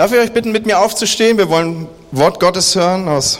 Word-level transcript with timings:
Darf 0.00 0.12
ich 0.12 0.18
euch 0.18 0.32
bitten, 0.32 0.50
mit 0.50 0.64
mir 0.64 0.78
aufzustehen? 0.78 1.36
Wir 1.36 1.50
wollen 1.50 1.86
Wort 2.10 2.40
Gottes 2.40 2.74
hören 2.74 3.06
aus 3.06 3.38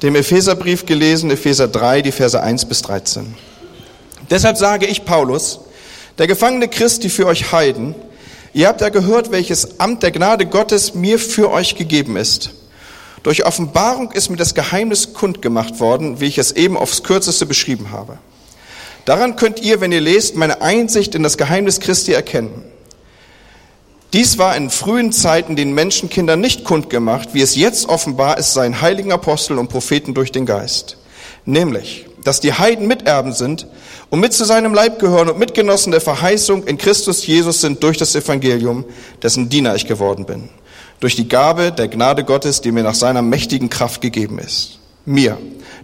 dem 0.00 0.16
Epheserbrief 0.16 0.86
gelesen, 0.86 1.30
Epheser 1.30 1.68
3, 1.68 2.00
die 2.00 2.12
Verse 2.12 2.42
1 2.42 2.64
bis 2.64 2.80
13. 2.80 3.34
Deshalb 4.30 4.56
sage 4.56 4.86
ich 4.86 5.04
Paulus, 5.04 5.60
der 6.16 6.28
Gefangene 6.28 6.68
Christi 6.68 7.10
für 7.10 7.26
euch 7.26 7.52
Heiden, 7.52 7.94
ihr 8.54 8.68
habt 8.68 8.80
ja 8.80 8.88
gehört, 8.88 9.32
welches 9.32 9.78
Amt 9.78 10.02
der 10.02 10.12
Gnade 10.12 10.46
Gottes 10.46 10.94
mir 10.94 11.18
für 11.18 11.50
euch 11.50 11.74
gegeben 11.74 12.16
ist. 12.16 12.52
Durch 13.22 13.44
Offenbarung 13.44 14.12
ist 14.12 14.30
mir 14.30 14.38
das 14.38 14.54
Geheimnis 14.54 15.12
kundgemacht 15.12 15.78
worden, 15.78 16.20
wie 16.20 16.26
ich 16.28 16.38
es 16.38 16.52
eben 16.52 16.78
aufs 16.78 17.02
kürzeste 17.02 17.44
beschrieben 17.44 17.90
habe. 17.90 18.16
Daran 19.04 19.36
könnt 19.36 19.60
ihr, 19.60 19.82
wenn 19.82 19.92
ihr 19.92 20.00
lest, 20.00 20.36
meine 20.36 20.62
Einsicht 20.62 21.14
in 21.14 21.22
das 21.22 21.36
Geheimnis 21.36 21.80
Christi 21.80 22.12
erkennen 22.14 22.64
dies 24.12 24.38
war 24.38 24.56
in 24.56 24.70
frühen 24.70 25.12
Zeiten 25.12 25.56
den 25.56 25.74
Menschenkindern 25.74 26.40
nicht 26.40 26.64
kundgemacht, 26.64 27.34
wie 27.34 27.42
es 27.42 27.56
jetzt 27.56 27.88
offenbar 27.88 28.38
ist 28.38 28.54
seinen 28.54 28.80
heiligen 28.80 29.12
Aposteln 29.12 29.58
und 29.58 29.68
Propheten 29.68 30.14
durch 30.14 30.30
den 30.30 30.46
Geist. 30.46 30.96
Nämlich, 31.44 32.06
dass 32.22 32.40
die 32.40 32.52
Heiden 32.52 32.86
Miterben 32.86 33.32
sind 33.32 33.66
und 34.10 34.20
mit 34.20 34.32
zu 34.32 34.44
seinem 34.44 34.74
Leib 34.74 35.00
gehören 35.00 35.28
und 35.28 35.38
Mitgenossen 35.38 35.90
der 35.90 36.00
Verheißung 36.00 36.64
in 36.64 36.78
Christus 36.78 37.26
Jesus 37.26 37.60
sind 37.60 37.82
durch 37.82 37.98
das 37.98 38.14
Evangelium, 38.14 38.84
dessen 39.22 39.48
Diener 39.48 39.74
ich 39.74 39.86
geworden 39.86 40.24
bin. 40.24 40.48
Durch 41.00 41.16
die 41.16 41.28
Gabe 41.28 41.72
der 41.72 41.88
Gnade 41.88 42.24
Gottes, 42.24 42.60
die 42.60 42.72
mir 42.72 42.84
nach 42.84 42.94
seiner 42.94 43.22
mächtigen 43.22 43.70
Kraft 43.70 44.00
gegeben 44.00 44.38
ist. 44.38 44.78
Mir, 45.04 45.36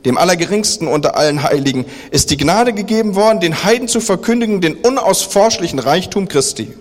dem 0.05 0.17
Allergeringsten 0.17 0.89
unter 0.89 1.17
allen 1.17 1.43
Heiligen, 1.43 1.85
ist 2.13 2.31
die 2.31 2.37
Gnade 2.37 2.73
gegeben 2.73 3.15
worden, 3.15 3.41
den 3.41 3.63
Heiden 3.63 3.89
zu 3.89 4.01
verkündigen, 4.01 4.61
den 4.61 4.75
unausforschlichen 4.77 5.81
Reichtum 5.81 6.29
Christi 6.29 6.73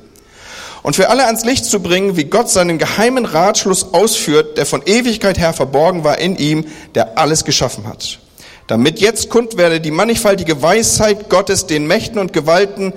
und 0.84 0.95
für 0.95 1.09
alle 1.09 1.26
ans 1.26 1.45
Licht 1.45 1.66
zu 1.66 1.80
bringen, 1.80 2.17
wie 2.17 2.26
Gott 2.26 2.49
seinen 2.49 2.77
geheimen 2.77 3.26
Ratschluss 3.26 3.94
ausführt, 3.94 4.58
der 4.58 4.66
von 4.66 4.81
Ewigkeit 4.85 5.38
her 5.38 5.53
verborgen 5.53 6.03
war 6.03 6.17
in 6.17 6.35
ihm, 6.38 6.66
der 6.95 7.17
alles 7.17 7.45
geschaffen 7.45 7.88
hat. 7.88 8.19
Damit 8.67 9.00
jetzt 9.00 9.30
kund 9.30 9.58
werde 9.58 9.81
die 9.81 9.92
mannigfaltige 9.92 10.61
Weisheit 10.61 11.30
Gottes 11.30 11.67
den 11.67 11.88
Mächten 11.88 12.20
und 12.20 12.33
Gewalten 12.33 12.94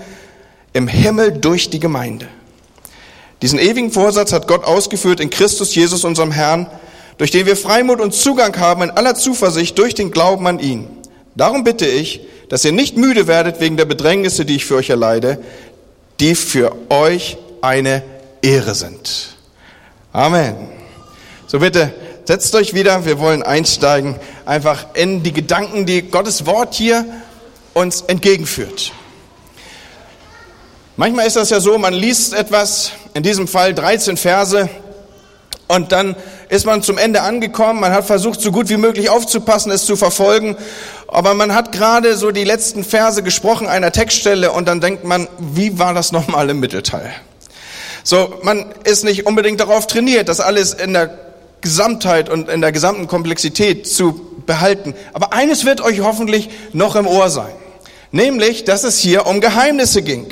im 0.73 0.89
Himmel 0.89 1.33
durch 1.33 1.70
die 1.70 1.81
Gemeinde. 1.81 2.28
Diesen 3.42 3.58
ewigen 3.58 3.91
Vorsatz 3.91 4.33
hat 4.33 4.48
Gott 4.48 4.64
ausgeführt 4.64 5.20
in 5.20 5.30
Christus 5.30 5.75
Jesus, 5.75 6.05
unserem 6.05 6.30
Herrn, 6.33 6.67
durch 7.19 7.30
den 7.30 7.47
wir 7.47 7.56
Freimut 7.56 8.01
und 8.01 8.14
Zugang 8.14 8.56
haben 8.58 8.83
in 8.83 8.91
aller 8.91 9.14
Zuversicht 9.14 9.78
durch 9.78 9.95
den 9.95 10.11
Glauben 10.11 10.47
an 10.47 10.58
ihn. 10.58 10.89
Darum 11.34 11.64
bitte 11.64 11.86
ich, 11.86 12.20
dass 12.48 12.64
ihr 12.64 12.73
nicht 12.73 12.97
müde 12.97 13.27
werdet 13.27 13.61
wegen 13.61 13.77
der 13.77 13.84
Bedrängnisse, 13.84 14.45
die 14.45 14.56
ich 14.56 14.64
für 14.64 14.77
euch 14.77 14.91
erleide, 14.91 15.39
die 16.20 16.34
für 16.34 16.75
euch 16.91 17.36
eine 17.65 18.03
Ehre 18.43 18.75
sind. 18.75 19.37
Amen. 20.12 20.55
So 21.47 21.59
bitte 21.59 21.93
setzt 22.25 22.55
euch 22.55 22.75
wieder. 22.75 23.05
Wir 23.07 23.19
wollen 23.19 23.43
einsteigen 23.43 24.17
einfach 24.45 24.87
in 24.95 25.23
die 25.23 25.33
Gedanken, 25.33 25.87
die 25.87 26.03
Gottes 26.03 26.47
Wort 26.47 26.75
hier 26.75 27.05
uns 27.73 28.03
entgegenführt. 28.03 28.92
Manchmal 30.97 31.27
ist 31.27 31.37
das 31.37 31.51
ja 31.51 31.59
so, 31.59 31.77
man 31.79 31.92
liest 31.92 32.35
etwas, 32.35 32.92
in 33.15 33.25
diesem 33.25 33.48
Fall 33.48 33.75
13 33.75 34.17
Verse, 34.17 34.69
und 35.67 35.92
dann 35.92 36.15
ist 36.51 36.67
man 36.67 36.83
zum 36.83 36.98
Ende 36.98 37.23
angekommen, 37.23 37.81
man 37.81 37.92
hat 37.92 38.05
versucht, 38.05 38.41
so 38.41 38.53
gut 38.53 38.69
wie 38.69 38.77
möglich 38.77 39.09
aufzupassen, 39.09 39.73
es 39.73 39.87
zu 39.87 39.97
verfolgen, 39.97 40.57
aber 41.09 41.35
man 41.35 41.55
hat 41.55 41.73
gerade 41.73 42.17
so 42.17 42.31
die 42.31 42.45
letzten 42.45 42.85
Verse 42.85 43.23
gesprochen 43.23 43.67
einer 43.67 43.91
Textstelle 43.91 44.53
und 44.53 44.69
dann 44.69 44.81
denkt 44.81 45.05
man, 45.05 45.27
wie 45.39 45.79
war 45.79 45.95
das 45.95 46.12
nochmal 46.12 46.51
im 46.51 46.61
Mittelteil? 46.61 47.12
So, 48.06 48.38
man 48.42 48.66
ist 48.84 49.02
nicht 49.02 49.24
unbedingt 49.24 49.60
darauf 49.60 49.86
trainiert, 49.86 50.28
das 50.28 50.41
alles 50.41 50.74
in 50.74 50.92
der 50.92 51.19
Gesamtheit 51.62 52.28
und 52.28 52.50
in 52.50 52.61
der 52.61 52.70
gesamten 52.70 53.08
Komplexität 53.08 53.88
zu 53.88 54.42
behalten. 54.44 54.94
Aber 55.14 55.33
eines 55.33 55.64
wird 55.64 55.80
euch 55.80 56.00
hoffentlich 56.00 56.50
noch 56.74 56.96
im 56.96 57.06
Ohr 57.06 57.30
sein. 57.30 57.52
Nämlich, 58.12 58.64
dass 58.64 58.84
es 58.84 58.98
hier 58.98 59.27
um 59.27 59.40
Geheimnisse 59.40 60.02
ging. 60.02 60.27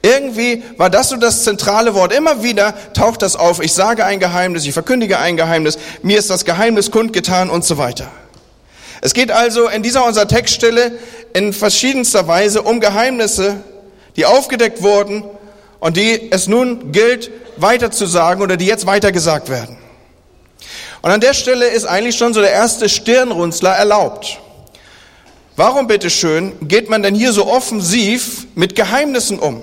Irgendwie 0.00 0.62
war 0.78 0.88
das 0.88 1.10
so 1.10 1.16
das 1.16 1.44
zentrale 1.44 1.94
Wort. 1.94 2.14
Immer 2.14 2.42
wieder 2.42 2.74
taucht 2.94 3.20
das 3.20 3.36
auf. 3.36 3.62
Ich 3.62 3.74
sage 3.74 4.06
ein 4.06 4.20
Geheimnis, 4.20 4.64
ich 4.64 4.72
verkündige 4.72 5.18
ein 5.18 5.36
Geheimnis, 5.36 5.78
mir 6.02 6.18
ist 6.18 6.30
das 6.30 6.46
Geheimnis 6.46 6.90
kundgetan 6.90 7.50
und 7.50 7.62
so 7.62 7.76
weiter. 7.76 8.10
Es 9.02 9.12
geht 9.12 9.30
also 9.30 9.68
in 9.68 9.82
dieser 9.82 10.06
unserer 10.06 10.26
Textstelle 10.26 10.98
in 11.34 11.52
verschiedenster 11.52 12.26
Weise 12.26 12.62
um 12.62 12.80
Geheimnisse, 12.80 13.56
die 14.16 14.24
aufgedeckt 14.24 14.82
wurden 14.82 15.24
und 15.80 15.96
die 15.96 16.30
es 16.30 16.46
nun 16.48 16.92
gilt 16.92 17.30
weiterzusagen 17.56 18.42
oder 18.42 18.56
die 18.56 18.66
jetzt 18.66 18.86
weitergesagt 18.86 19.48
werden. 19.48 19.76
Und 21.02 21.10
an 21.10 21.20
der 21.20 21.34
Stelle 21.34 21.66
ist 21.66 21.84
eigentlich 21.84 22.16
schon 22.16 22.34
so 22.34 22.40
der 22.40 22.52
erste 22.52 22.88
Stirnrunzler 22.88 23.70
erlaubt. 23.70 24.40
Warum 25.56 25.86
bitteschön 25.86 26.52
geht 26.62 26.88
man 26.88 27.02
denn 27.02 27.14
hier 27.14 27.32
so 27.32 27.46
offensiv 27.46 28.46
mit 28.54 28.74
Geheimnissen 28.76 29.38
um? 29.38 29.62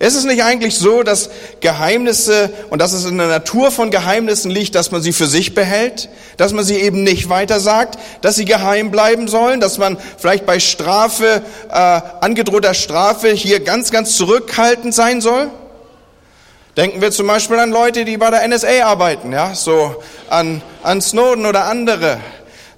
Ist 0.00 0.14
es 0.14 0.24
nicht 0.24 0.42
eigentlich 0.42 0.78
so, 0.78 1.02
dass 1.02 1.28
Geheimnisse 1.60 2.48
und 2.70 2.80
dass 2.80 2.94
es 2.94 3.04
in 3.04 3.18
der 3.18 3.26
Natur 3.26 3.70
von 3.70 3.90
Geheimnissen 3.90 4.50
liegt, 4.50 4.74
dass 4.74 4.90
man 4.90 5.02
sie 5.02 5.12
für 5.12 5.26
sich 5.26 5.54
behält, 5.54 6.08
dass 6.38 6.54
man 6.54 6.64
sie 6.64 6.76
eben 6.76 7.02
nicht 7.02 7.28
weitersagt, 7.28 7.98
dass 8.22 8.34
sie 8.34 8.46
geheim 8.46 8.90
bleiben 8.90 9.28
sollen, 9.28 9.60
dass 9.60 9.76
man 9.76 9.98
vielleicht 10.16 10.46
bei 10.46 10.58
Strafe, 10.58 11.42
äh, 11.68 11.74
angedrohter 11.74 12.72
Strafe 12.72 13.28
hier 13.28 13.60
ganz, 13.60 13.90
ganz 13.90 14.16
zurückhaltend 14.16 14.94
sein 14.94 15.20
soll? 15.20 15.50
Denken 16.78 17.02
wir 17.02 17.10
zum 17.10 17.26
Beispiel 17.26 17.58
an 17.58 17.70
Leute, 17.70 18.06
die 18.06 18.16
bei 18.16 18.30
der 18.30 18.48
NSA 18.48 18.86
arbeiten, 18.86 19.34
ja, 19.34 19.54
so 19.54 20.02
an, 20.30 20.62
an 20.82 21.02
Snowden 21.02 21.44
oder 21.44 21.66
andere. 21.66 22.20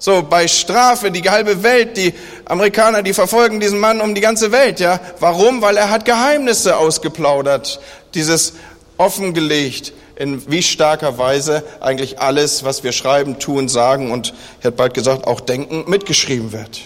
So, 0.04 0.24
bei 0.28 0.48
Strafe, 0.48 1.12
die 1.12 1.22
halbe 1.30 1.62
Welt, 1.62 1.96
die 1.96 2.12
Amerikaner, 2.44 3.04
die 3.04 3.14
verfolgen 3.14 3.60
diesen 3.60 3.78
Mann 3.78 4.00
um 4.00 4.16
die 4.16 4.20
ganze 4.20 4.50
Welt, 4.50 4.80
ja. 4.80 4.98
Warum? 5.20 5.62
Weil 5.62 5.76
er 5.76 5.90
hat 5.90 6.04
Geheimnisse 6.04 6.76
ausgeplaudert, 6.76 7.78
dieses 8.12 8.54
offengelegt, 8.96 9.92
in 10.16 10.42
wie 10.50 10.64
starker 10.64 11.18
Weise 11.18 11.62
eigentlich 11.78 12.18
alles, 12.18 12.64
was 12.64 12.82
wir 12.82 12.91
schreiben, 12.91 13.38
tun, 13.38 13.68
sagen 13.68 14.10
und, 14.10 14.34
ich 14.58 14.64
hätte 14.64 14.76
bald 14.76 14.94
gesagt, 14.94 15.24
auch 15.24 15.38
denken, 15.38 15.88
mitgeschrieben 15.88 16.50
wird. 16.50 16.80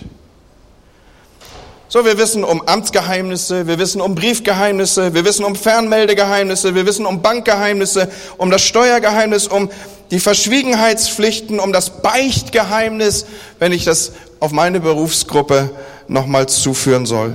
So, 1.88 2.04
wir 2.04 2.18
wissen 2.18 2.44
um 2.44 2.68
Amtsgeheimnisse, 2.68 3.66
wir 3.66 3.78
wissen 3.78 4.02
um 4.02 4.14
Briefgeheimnisse, 4.14 5.14
wir 5.14 5.24
wissen 5.24 5.46
um 5.46 5.56
Fernmeldegeheimnisse, 5.56 6.74
wir 6.74 6.84
wissen 6.84 7.06
um 7.06 7.22
Bankgeheimnisse, 7.22 8.10
um 8.36 8.50
das 8.50 8.60
Steuergeheimnis, 8.60 9.46
um 9.46 9.70
die 10.10 10.20
Verschwiegenheitspflichten, 10.20 11.58
um 11.60 11.72
das 11.72 12.02
Beichtgeheimnis, 12.02 13.26
wenn 13.58 13.72
ich 13.72 13.84
das 13.84 14.12
auf 14.40 14.52
meine 14.52 14.80
Berufsgruppe 14.80 15.70
nochmal 16.08 16.48
zuführen 16.48 17.06
soll. 17.06 17.34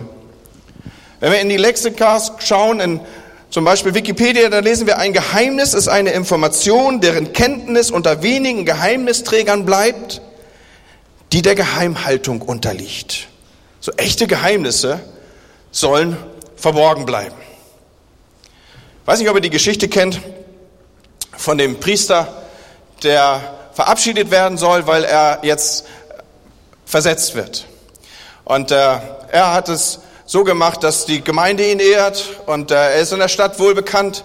Wenn 1.20 1.32
wir 1.32 1.40
in 1.40 1.50
die 1.50 1.58
Lexikas 1.58 2.32
schauen, 2.40 2.80
in 2.80 3.00
zum 3.52 3.66
Beispiel 3.66 3.94
Wikipedia, 3.94 4.50
da 4.50 4.60
lesen 4.60 4.88
wir, 4.88 4.98
ein 4.98 5.12
Geheimnis 5.12 5.74
ist 5.74 5.90
eine 5.90 6.12
Information, 6.12 7.02
deren 7.02 7.34
Kenntnis 7.34 7.92
unter 7.92 8.24
wenigen 8.24 8.64
Geheimnisträgern 8.64 9.66
bleibt, 9.66 10.22
die 11.34 11.42
der 11.42 11.56
Geheimhaltung 11.56 12.42
unterliegt. 12.42 13.28
So 13.82 13.92
echte 13.98 14.26
Geheimnisse 14.26 15.02
sollen 15.72 16.16
verborgen 16.56 17.06
bleiben. 17.06 17.36
Ich 19.02 19.08
weiß 19.08 19.20
nicht, 19.20 19.30
ob 19.30 19.36
ihr 19.36 19.42
die 19.42 19.50
Geschichte 19.50 19.90
kennt 19.90 20.22
von 21.36 21.58
dem 21.58 21.80
Priester, 21.82 22.41
der 23.04 23.42
verabschiedet 23.74 24.32
werden 24.32 24.58
soll, 24.58 24.88
weil 24.88 25.04
er 25.04 25.40
jetzt 25.44 25.86
versetzt 26.86 27.36
wird. 27.36 27.66
Und 28.44 28.72
äh, 28.72 28.76
er 29.32 29.54
hat 29.54 29.70
es 29.70 30.00
so 30.26 30.44
gemacht, 30.44 30.84
dass 30.84 31.06
die 31.06 31.24
Gemeinde 31.24 31.70
ihn 31.70 31.80
ehrt 31.80 32.24
und 32.46 32.72
äh, 32.72 32.76
er 32.76 32.96
ist 32.96 33.14
in 33.14 33.20
der 33.20 33.28
Stadt 33.28 33.60
wohl 33.60 33.76
bekannt 33.76 34.24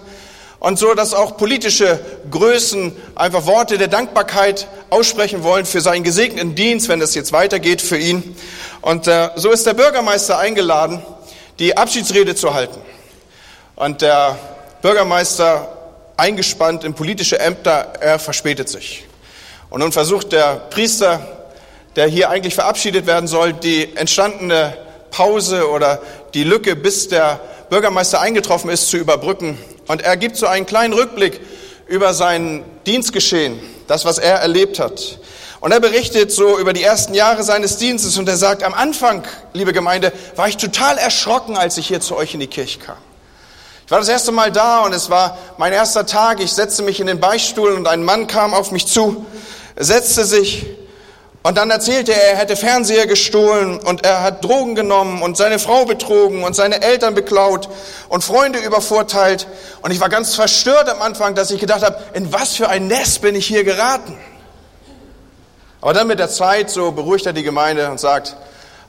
und 0.59 0.79
so, 0.79 0.93
dass 0.93 1.13
auch 1.13 1.37
politische 1.37 1.99
Größen 2.31 2.95
einfach 3.15 3.45
Worte 3.45 3.77
der 3.77 3.87
Dankbarkeit 3.87 4.67
aussprechen 4.89 5.43
wollen 5.43 5.65
für 5.65 5.81
seinen 5.81 6.03
gesegneten 6.03 6.55
Dienst, 6.55 6.89
wenn 6.89 7.01
es 7.01 7.13
jetzt 7.13 7.31
weitergeht 7.31 7.81
für 7.81 7.97
ihn. 7.97 8.35
Und 8.81 9.07
äh, 9.07 9.29
so 9.35 9.51
ist 9.51 9.65
der 9.65 9.73
Bürgermeister 9.73 10.39
eingeladen, 10.39 11.01
die 11.59 11.77
Abschiedsrede 11.77 12.35
zu 12.35 12.53
halten. 12.53 12.79
Und 13.75 14.01
der 14.01 14.37
Bürgermeister, 14.81 15.76
eingespannt 16.17 16.83
in 16.83 16.93
politische 16.93 17.39
Ämter, 17.39 17.93
er 17.99 18.19
verspätet 18.19 18.69
sich. 18.69 19.05
Und 19.69 19.81
nun 19.81 19.91
versucht 19.91 20.31
der 20.31 20.55
Priester, 20.69 21.19
der 21.95 22.07
hier 22.07 22.29
eigentlich 22.29 22.55
verabschiedet 22.55 23.05
werden 23.05 23.27
soll, 23.27 23.53
die 23.53 23.95
entstandene 23.95 24.77
Pause 25.11 25.69
oder 25.69 26.01
die 26.33 26.43
Lücke, 26.43 26.75
bis 26.75 27.07
der 27.07 27.39
Bürgermeister 27.69 28.19
eingetroffen 28.19 28.69
ist, 28.69 28.89
zu 28.89 28.97
überbrücken. 28.97 29.57
Und 29.87 30.01
er 30.01 30.17
gibt 30.17 30.35
so 30.35 30.47
einen 30.47 30.65
kleinen 30.65 30.93
Rückblick 30.93 31.39
über 31.87 32.13
sein 32.13 32.63
Dienstgeschehen, 32.85 33.59
das, 33.87 34.05
was 34.05 34.17
er 34.17 34.35
erlebt 34.35 34.79
hat. 34.79 35.19
Und 35.59 35.71
er 35.71 35.79
berichtet 35.79 36.31
so 36.31 36.59
über 36.59 36.73
die 36.73 36.83
ersten 36.83 37.13
Jahre 37.13 37.43
seines 37.43 37.77
Dienstes 37.77 38.17
und 38.17 38.29
er 38.29 38.37
sagt, 38.37 38.63
am 38.63 38.73
Anfang, 38.73 39.23
liebe 39.53 39.73
Gemeinde, 39.73 40.13
war 40.35 40.47
ich 40.47 40.57
total 40.57 40.97
erschrocken, 40.97 41.57
als 41.57 41.77
ich 41.77 41.87
hier 41.87 41.99
zu 41.99 42.15
euch 42.15 42.33
in 42.33 42.39
die 42.39 42.47
Kirche 42.47 42.79
kam. 42.79 42.97
Ich 43.87 43.91
war 43.91 43.99
das 43.99 44.09
erste 44.09 44.33
Mal 44.33 44.51
da 44.51 44.81
und 44.81 44.93
es 44.93 45.09
war 45.09 45.37
mein 45.55 45.71
erster 45.71 46.05
Tag. 46.05 46.41
Ich 46.41 46.51
setzte 46.51 46.83
mich 46.83 46.99
in 46.99 47.07
den 47.07 47.21
Beichtstuhl 47.21 47.71
und 47.71 47.87
ein 47.87 48.03
Mann 48.03 48.27
kam 48.27 48.53
auf 48.53 48.71
mich 48.71 48.85
zu, 48.85 49.25
setzte 49.77 50.25
sich 50.25 50.65
und 51.41 51.57
dann 51.57 51.69
erzählte 51.69 52.11
er, 52.11 52.33
er 52.33 52.35
hätte 52.35 52.57
Fernseher 52.57 53.07
gestohlen 53.07 53.79
und 53.79 54.03
er 54.03 54.23
hat 54.23 54.43
Drogen 54.43 54.75
genommen 54.75 55.21
und 55.21 55.37
seine 55.37 55.57
Frau 55.57 55.85
betrogen 55.85 56.43
und 56.43 56.53
seine 56.53 56.81
Eltern 56.81 57.15
beklaut 57.15 57.69
und 58.09 58.25
Freunde 58.25 58.59
übervorteilt. 58.59 59.47
Und 59.81 59.91
ich 59.91 60.01
war 60.01 60.09
ganz 60.09 60.35
verstört 60.35 60.89
am 60.89 61.01
Anfang, 61.01 61.33
dass 61.33 61.49
ich 61.49 61.61
gedacht 61.61 61.83
habe, 61.85 61.97
in 62.13 62.33
was 62.33 62.57
für 62.57 62.67
ein 62.67 62.87
Nest 62.87 63.21
bin 63.21 63.35
ich 63.35 63.47
hier 63.47 63.63
geraten. 63.63 64.17
Aber 65.79 65.93
dann 65.93 66.07
mit 66.07 66.19
der 66.19 66.27
Zeit 66.27 66.69
so 66.69 66.91
beruhigt 66.91 67.25
er 67.25 67.31
die 67.31 67.43
Gemeinde 67.43 67.89
und 67.89 68.01
sagt, 68.01 68.35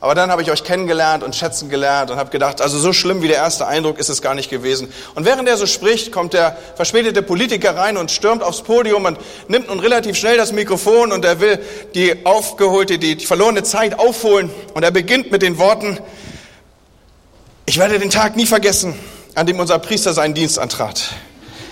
aber 0.00 0.14
dann 0.14 0.30
habe 0.30 0.42
ich 0.42 0.50
euch 0.50 0.62
kennengelernt 0.62 1.24
und 1.24 1.34
schätzen 1.34 1.68
gelernt 1.68 2.10
und 2.12 2.18
habe 2.18 2.30
gedacht, 2.30 2.60
also 2.60 2.78
so 2.78 2.92
schlimm 2.92 3.20
wie 3.20 3.26
der 3.26 3.38
erste 3.38 3.66
Eindruck 3.66 3.98
ist 3.98 4.08
es 4.08 4.22
gar 4.22 4.36
nicht 4.36 4.48
gewesen. 4.48 4.92
Und 5.16 5.24
während 5.24 5.48
er 5.48 5.56
so 5.56 5.66
spricht, 5.66 6.12
kommt 6.12 6.34
der 6.34 6.56
verspätete 6.76 7.20
Politiker 7.20 7.76
rein 7.76 7.96
und 7.96 8.12
stürmt 8.12 8.44
aufs 8.44 8.62
Podium 8.62 9.06
und 9.06 9.18
nimmt 9.48 9.68
nun 9.68 9.80
relativ 9.80 10.16
schnell 10.16 10.36
das 10.36 10.52
Mikrofon 10.52 11.10
und 11.10 11.24
er 11.24 11.40
will 11.40 11.58
die 11.96 12.24
aufgeholte, 12.24 12.98
die 12.98 13.16
verlorene 13.16 13.64
Zeit 13.64 13.98
aufholen. 13.98 14.50
Und 14.74 14.84
er 14.84 14.92
beginnt 14.92 15.32
mit 15.32 15.42
den 15.42 15.58
Worten, 15.58 15.98
ich 17.66 17.78
werde 17.78 17.98
den 17.98 18.10
Tag 18.10 18.36
nie 18.36 18.46
vergessen, 18.46 18.94
an 19.34 19.46
dem 19.46 19.58
unser 19.58 19.80
Priester 19.80 20.12
seinen 20.12 20.34
Dienst 20.34 20.60
antrat. 20.60 21.10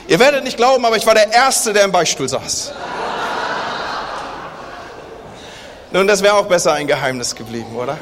Ihr 0.09 0.19
werdet 0.19 0.43
nicht 0.43 0.57
glauben, 0.57 0.85
aber 0.85 0.97
ich 0.97 1.07
war 1.07 1.15
der 1.15 1.33
Erste, 1.33 1.73
der 1.73 1.85
im 1.85 1.93
Beistuhl 1.93 2.29
saß. 2.29 2.73
Nun, 5.97 6.07
das 6.07 6.23
wäre 6.23 6.35
auch 6.35 6.45
besser 6.45 6.75
ein 6.75 6.87
Geheimnis 6.87 7.35
geblieben, 7.35 7.75
oder? 7.75 7.97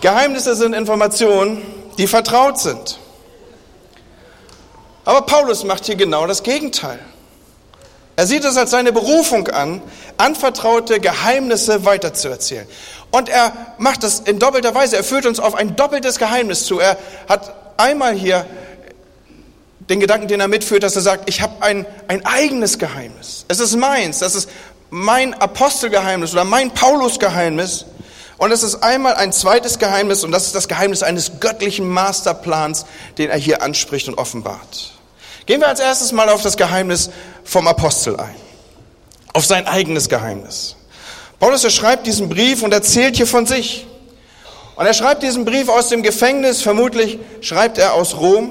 Geheimnisse 0.00 0.56
sind 0.56 0.72
Informationen, 0.72 1.60
die 1.98 2.06
vertraut 2.06 2.58
sind. 2.58 2.98
Aber 5.04 5.20
Paulus 5.20 5.64
macht 5.64 5.84
hier 5.84 5.96
genau 5.96 6.26
das 6.26 6.42
Gegenteil. 6.42 6.98
Er 8.16 8.26
sieht 8.26 8.42
es 8.42 8.56
als 8.56 8.70
seine 8.70 8.90
Berufung 8.90 9.48
an, 9.48 9.82
anvertraute 10.16 10.98
Geheimnisse 10.98 11.84
weiterzuerzählen. 11.84 12.66
Und 13.10 13.28
er 13.28 13.52
macht 13.76 14.02
das 14.02 14.20
in 14.20 14.38
doppelter 14.38 14.74
Weise. 14.74 14.96
Er 14.96 15.04
führt 15.04 15.26
uns 15.26 15.40
auf 15.40 15.54
ein 15.56 15.76
doppeltes 15.76 16.18
Geheimnis 16.18 16.64
zu. 16.64 16.80
Er 16.80 16.96
hat 17.28 17.54
einmal 17.76 18.14
hier 18.14 18.46
den 19.90 19.98
Gedanken, 19.98 20.28
den 20.28 20.40
er 20.40 20.48
mitführt, 20.48 20.84
dass 20.84 20.94
er 20.94 21.02
sagt, 21.02 21.28
ich 21.28 21.42
habe 21.42 21.62
ein, 21.62 21.84
ein 22.06 22.24
eigenes 22.24 22.78
Geheimnis. 22.78 23.44
Es 23.48 23.58
ist 23.58 23.76
meins. 23.76 24.20
Das 24.20 24.36
ist 24.36 24.48
mein 24.90 25.34
Apostelgeheimnis 25.34 26.32
oder 26.32 26.44
mein 26.44 26.72
Paulusgeheimnis. 26.72 27.86
Und 28.36 28.52
es 28.52 28.62
ist 28.62 28.82
einmal 28.82 29.14
ein 29.14 29.32
zweites 29.32 29.78
Geheimnis 29.78 30.24
und 30.24 30.32
das 30.32 30.46
ist 30.46 30.54
das 30.54 30.66
Geheimnis 30.66 31.02
eines 31.02 31.40
göttlichen 31.40 31.88
Masterplans, 31.88 32.86
den 33.18 33.30
er 33.30 33.38
hier 33.38 33.62
anspricht 33.62 34.08
und 34.08 34.18
offenbart. 34.18 34.92
Gehen 35.46 35.60
wir 35.60 35.68
als 35.68 35.80
erstes 35.80 36.12
mal 36.12 36.28
auf 36.28 36.42
das 36.42 36.56
Geheimnis 36.56 37.10
vom 37.44 37.66
Apostel 37.68 38.16
ein. 38.16 38.34
Auf 39.32 39.44
sein 39.44 39.66
eigenes 39.66 40.08
Geheimnis. 40.08 40.76
Paulus, 41.38 41.64
er 41.64 41.70
schreibt 41.70 42.06
diesen 42.06 42.28
Brief 42.28 42.62
und 42.62 42.72
erzählt 42.72 43.16
hier 43.16 43.26
von 43.26 43.46
sich. 43.46 43.86
Und 44.76 44.86
er 44.86 44.94
schreibt 44.94 45.22
diesen 45.22 45.44
Brief 45.44 45.68
aus 45.68 45.88
dem 45.88 46.02
Gefängnis, 46.02 46.62
vermutlich 46.62 47.18
schreibt 47.42 47.78
er 47.78 47.94
aus 47.94 48.16
Rom. 48.16 48.50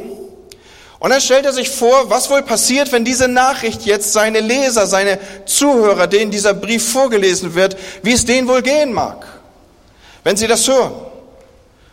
Und 0.99 1.11
dann 1.11 1.21
stellt 1.21 1.45
er 1.45 1.53
sich 1.53 1.69
vor, 1.69 2.09
was 2.09 2.29
wohl 2.29 2.43
passiert, 2.43 2.91
wenn 2.91 3.05
diese 3.05 3.27
Nachricht 3.27 3.85
jetzt 3.85 4.11
seine 4.11 4.41
Leser, 4.41 4.85
seine 4.85 5.17
Zuhörer, 5.45 6.07
denen 6.07 6.29
dieser 6.29 6.53
Brief 6.53 6.91
vorgelesen 6.91 7.55
wird, 7.55 7.77
wie 8.03 8.11
es 8.11 8.25
denen 8.25 8.47
wohl 8.47 8.61
gehen 8.61 8.91
mag 8.93 9.25
wenn 10.23 10.37
Sie 10.37 10.47
das 10.47 10.67
hören. 10.67 10.93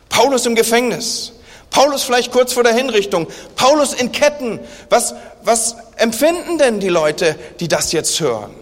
Paulus 0.08 0.46
im 0.46 0.54
Gefängnis. 0.54 1.32
Paulus 1.70 2.02
vielleicht 2.02 2.32
kurz 2.32 2.52
vor 2.52 2.62
der 2.62 2.74
Hinrichtung. 2.74 3.26
Paulus 3.54 3.92
in 3.92 4.12
Ketten. 4.12 4.60
Was, 4.88 5.14
was 5.42 5.76
empfinden 5.96 6.58
denn 6.58 6.80
die 6.80 6.88
Leute, 6.88 7.36
die 7.60 7.68
das 7.68 7.92
jetzt 7.92 8.20
hören? 8.20 8.54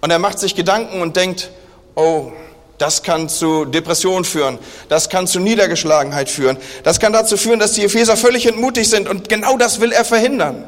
Und 0.00 0.10
er 0.10 0.18
macht 0.18 0.38
sich 0.38 0.54
Gedanken 0.54 1.00
und 1.00 1.16
denkt, 1.16 1.50
oh, 1.94 2.32
das 2.82 3.04
kann 3.04 3.28
zu 3.28 3.64
Depression 3.64 4.24
führen. 4.24 4.58
Das 4.88 5.08
kann 5.08 5.28
zu 5.28 5.38
Niedergeschlagenheit 5.38 6.28
führen. 6.28 6.56
Das 6.82 6.98
kann 6.98 7.12
dazu 7.12 7.36
führen, 7.36 7.60
dass 7.60 7.74
die 7.74 7.84
Epheser 7.84 8.16
völlig 8.16 8.44
entmutigt 8.44 8.90
sind. 8.90 9.08
Und 9.08 9.28
genau 9.28 9.56
das 9.56 9.80
will 9.80 9.92
er 9.92 10.04
verhindern. 10.04 10.64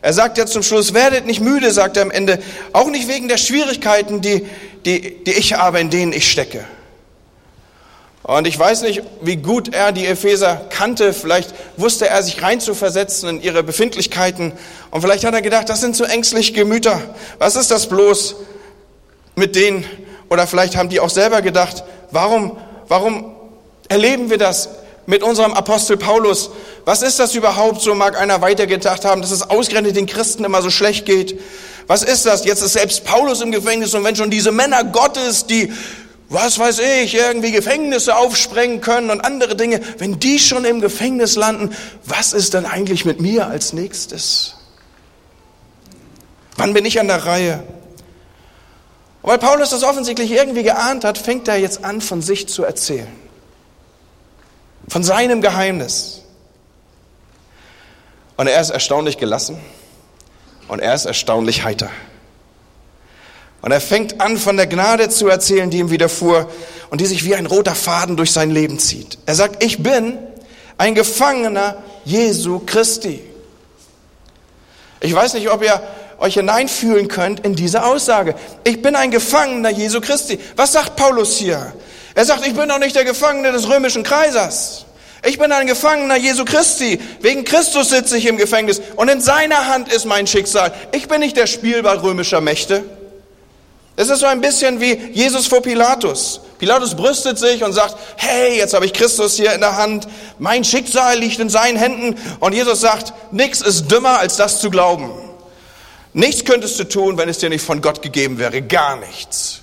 Er 0.00 0.14
sagt 0.14 0.38
ja 0.38 0.46
zum 0.46 0.62
Schluss, 0.62 0.94
werdet 0.94 1.26
nicht 1.26 1.42
müde, 1.42 1.70
sagt 1.70 1.98
er 1.98 2.02
am 2.02 2.10
Ende. 2.10 2.38
Auch 2.72 2.88
nicht 2.88 3.08
wegen 3.08 3.28
der 3.28 3.36
Schwierigkeiten, 3.36 4.22
die, 4.22 4.46
die, 4.86 5.22
die 5.22 5.32
ich 5.32 5.52
habe, 5.52 5.80
in 5.80 5.90
denen 5.90 6.14
ich 6.14 6.30
stecke. 6.30 6.64
Und 8.22 8.46
ich 8.46 8.58
weiß 8.58 8.80
nicht, 8.80 9.02
wie 9.20 9.36
gut 9.36 9.74
er 9.74 9.92
die 9.92 10.06
Epheser 10.06 10.66
kannte. 10.70 11.12
Vielleicht 11.12 11.54
wusste 11.76 12.08
er 12.08 12.22
sich 12.22 12.40
reinzuversetzen 12.40 13.28
in 13.28 13.42
ihre 13.42 13.62
Befindlichkeiten. 13.62 14.52
Und 14.90 15.02
vielleicht 15.02 15.24
hat 15.24 15.34
er 15.34 15.42
gedacht, 15.42 15.68
das 15.68 15.82
sind 15.82 15.94
so 15.94 16.04
ängstliche 16.04 16.54
Gemüter. 16.54 17.02
Was 17.38 17.54
ist 17.54 17.70
das 17.70 17.86
bloß 17.86 18.36
mit 19.36 19.56
denen? 19.56 19.84
Oder 20.28 20.46
vielleicht 20.46 20.76
haben 20.76 20.88
die 20.88 21.00
auch 21.00 21.10
selber 21.10 21.42
gedacht, 21.42 21.84
warum, 22.10 22.56
warum 22.88 23.34
erleben 23.88 24.30
wir 24.30 24.38
das 24.38 24.68
mit 25.06 25.22
unserem 25.22 25.52
Apostel 25.52 25.96
Paulus? 25.96 26.50
Was 26.84 27.02
ist 27.02 27.18
das 27.18 27.34
überhaupt? 27.34 27.82
So 27.82 27.94
mag 27.94 28.18
einer 28.20 28.40
weitergedacht 28.40 29.04
haben, 29.04 29.22
dass 29.22 29.30
es 29.30 29.48
ausgerechnet 29.48 29.96
den 29.96 30.06
Christen 30.06 30.44
immer 30.44 30.62
so 30.62 30.70
schlecht 30.70 31.06
geht. 31.06 31.38
Was 31.86 32.02
ist 32.02 32.24
das? 32.24 32.44
Jetzt 32.44 32.62
ist 32.62 32.72
selbst 32.72 33.04
Paulus 33.04 33.42
im 33.42 33.52
Gefängnis 33.52 33.94
und 33.94 34.04
wenn 34.04 34.16
schon 34.16 34.30
diese 34.30 34.52
Männer 34.52 34.84
Gottes, 34.84 35.46
die 35.46 35.72
was 36.28 36.58
weiß 36.58 36.80
ich, 37.02 37.14
irgendwie 37.14 37.52
Gefängnisse 37.52 38.16
aufsprengen 38.16 38.80
können 38.80 39.10
und 39.10 39.20
andere 39.20 39.56
Dinge, 39.56 39.80
wenn 39.98 40.18
die 40.18 40.38
schon 40.38 40.64
im 40.64 40.80
Gefängnis 40.80 41.36
landen, 41.36 41.74
was 42.04 42.32
ist 42.32 42.54
dann 42.54 42.66
eigentlich 42.66 43.04
mit 43.04 43.20
mir 43.20 43.46
als 43.46 43.72
nächstes? 43.72 44.56
Wann 46.56 46.72
bin 46.72 46.84
ich 46.84 46.98
an 46.98 47.08
der 47.08 47.24
Reihe? 47.24 47.62
Und 49.24 49.30
weil 49.30 49.38
Paulus 49.38 49.70
das 49.70 49.84
offensichtlich 49.84 50.30
irgendwie 50.32 50.64
geahnt 50.64 51.02
hat, 51.02 51.16
fängt 51.16 51.48
er 51.48 51.56
jetzt 51.56 51.82
an, 51.82 52.02
von 52.02 52.20
sich 52.20 52.46
zu 52.46 52.62
erzählen. 52.62 53.08
Von 54.86 55.02
seinem 55.02 55.40
Geheimnis. 55.40 56.20
Und 58.36 58.48
er 58.48 58.60
ist 58.60 58.68
erstaunlich 58.68 59.16
gelassen 59.16 59.58
und 60.68 60.80
er 60.80 60.94
ist 60.94 61.06
erstaunlich 61.06 61.64
heiter. 61.64 61.88
Und 63.62 63.72
er 63.72 63.80
fängt 63.80 64.20
an, 64.20 64.36
von 64.36 64.58
der 64.58 64.66
Gnade 64.66 65.08
zu 65.08 65.26
erzählen, 65.26 65.70
die 65.70 65.78
ihm 65.78 65.90
widerfuhr 65.90 66.50
und 66.90 67.00
die 67.00 67.06
sich 67.06 67.24
wie 67.24 67.34
ein 67.34 67.46
roter 67.46 67.74
Faden 67.74 68.18
durch 68.18 68.30
sein 68.30 68.50
Leben 68.50 68.78
zieht. 68.78 69.16
Er 69.24 69.36
sagt, 69.36 69.64
ich 69.64 69.82
bin 69.82 70.18
ein 70.76 70.94
Gefangener 70.94 71.82
Jesu 72.04 72.60
Christi. 72.66 73.22
Ich 75.00 75.14
weiß 75.14 75.32
nicht, 75.32 75.48
ob 75.48 75.62
ihr 75.62 75.80
euch 76.18 76.34
hineinfühlen 76.34 77.08
könnt 77.08 77.40
in 77.40 77.54
diese 77.54 77.84
Aussage. 77.84 78.34
Ich 78.64 78.82
bin 78.82 78.96
ein 78.96 79.10
Gefangener 79.10 79.70
Jesu 79.70 80.00
Christi. 80.00 80.38
Was 80.56 80.72
sagt 80.72 80.96
Paulus 80.96 81.36
hier? 81.36 81.72
Er 82.14 82.24
sagt, 82.24 82.46
ich 82.46 82.54
bin 82.54 82.68
doch 82.68 82.78
nicht 82.78 82.94
der 82.94 83.04
Gefangene 83.04 83.52
des 83.52 83.68
römischen 83.68 84.02
Kreisers. 84.02 84.84
Ich 85.26 85.38
bin 85.38 85.50
ein 85.52 85.66
Gefangener 85.66 86.16
Jesu 86.16 86.44
Christi. 86.44 87.00
Wegen 87.20 87.44
Christus 87.44 87.88
sitze 87.88 88.18
ich 88.18 88.26
im 88.26 88.36
Gefängnis 88.36 88.80
und 88.96 89.08
in 89.08 89.20
seiner 89.20 89.68
Hand 89.68 89.92
ist 89.92 90.04
mein 90.04 90.26
Schicksal. 90.26 90.72
Ich 90.92 91.08
bin 91.08 91.20
nicht 91.20 91.36
der 91.36 91.46
Spielball 91.46 91.98
römischer 91.98 92.40
Mächte. 92.40 92.84
Es 93.96 94.10
ist 94.10 94.20
so 94.20 94.26
ein 94.26 94.40
bisschen 94.40 94.80
wie 94.80 94.92
Jesus 95.12 95.46
vor 95.46 95.62
Pilatus. 95.62 96.40
Pilatus 96.58 96.94
brüstet 96.94 97.38
sich 97.38 97.62
und 97.62 97.72
sagt, 97.72 97.96
hey, 98.16 98.56
jetzt 98.58 98.74
habe 98.74 98.86
ich 98.86 98.92
Christus 98.92 99.36
hier 99.36 99.52
in 99.52 99.60
der 99.60 99.76
Hand, 99.76 100.08
mein 100.38 100.64
Schicksal 100.64 101.18
liegt 101.18 101.38
in 101.38 101.48
seinen 101.48 101.76
Händen. 101.76 102.16
Und 102.40 102.54
Jesus 102.54 102.80
sagt, 102.80 103.12
nichts 103.32 103.60
ist 103.60 103.90
dümmer, 103.90 104.18
als 104.18 104.36
das 104.36 104.60
zu 104.60 104.70
glauben. 104.70 105.10
Nichts 106.14 106.44
könntest 106.44 106.78
du 106.78 106.84
tun, 106.84 107.18
wenn 107.18 107.28
es 107.28 107.38
dir 107.38 107.48
nicht 107.48 107.64
von 107.64 107.82
Gott 107.82 108.00
gegeben 108.00 108.38
wäre, 108.38 108.62
gar 108.62 108.96
nichts. 108.96 109.60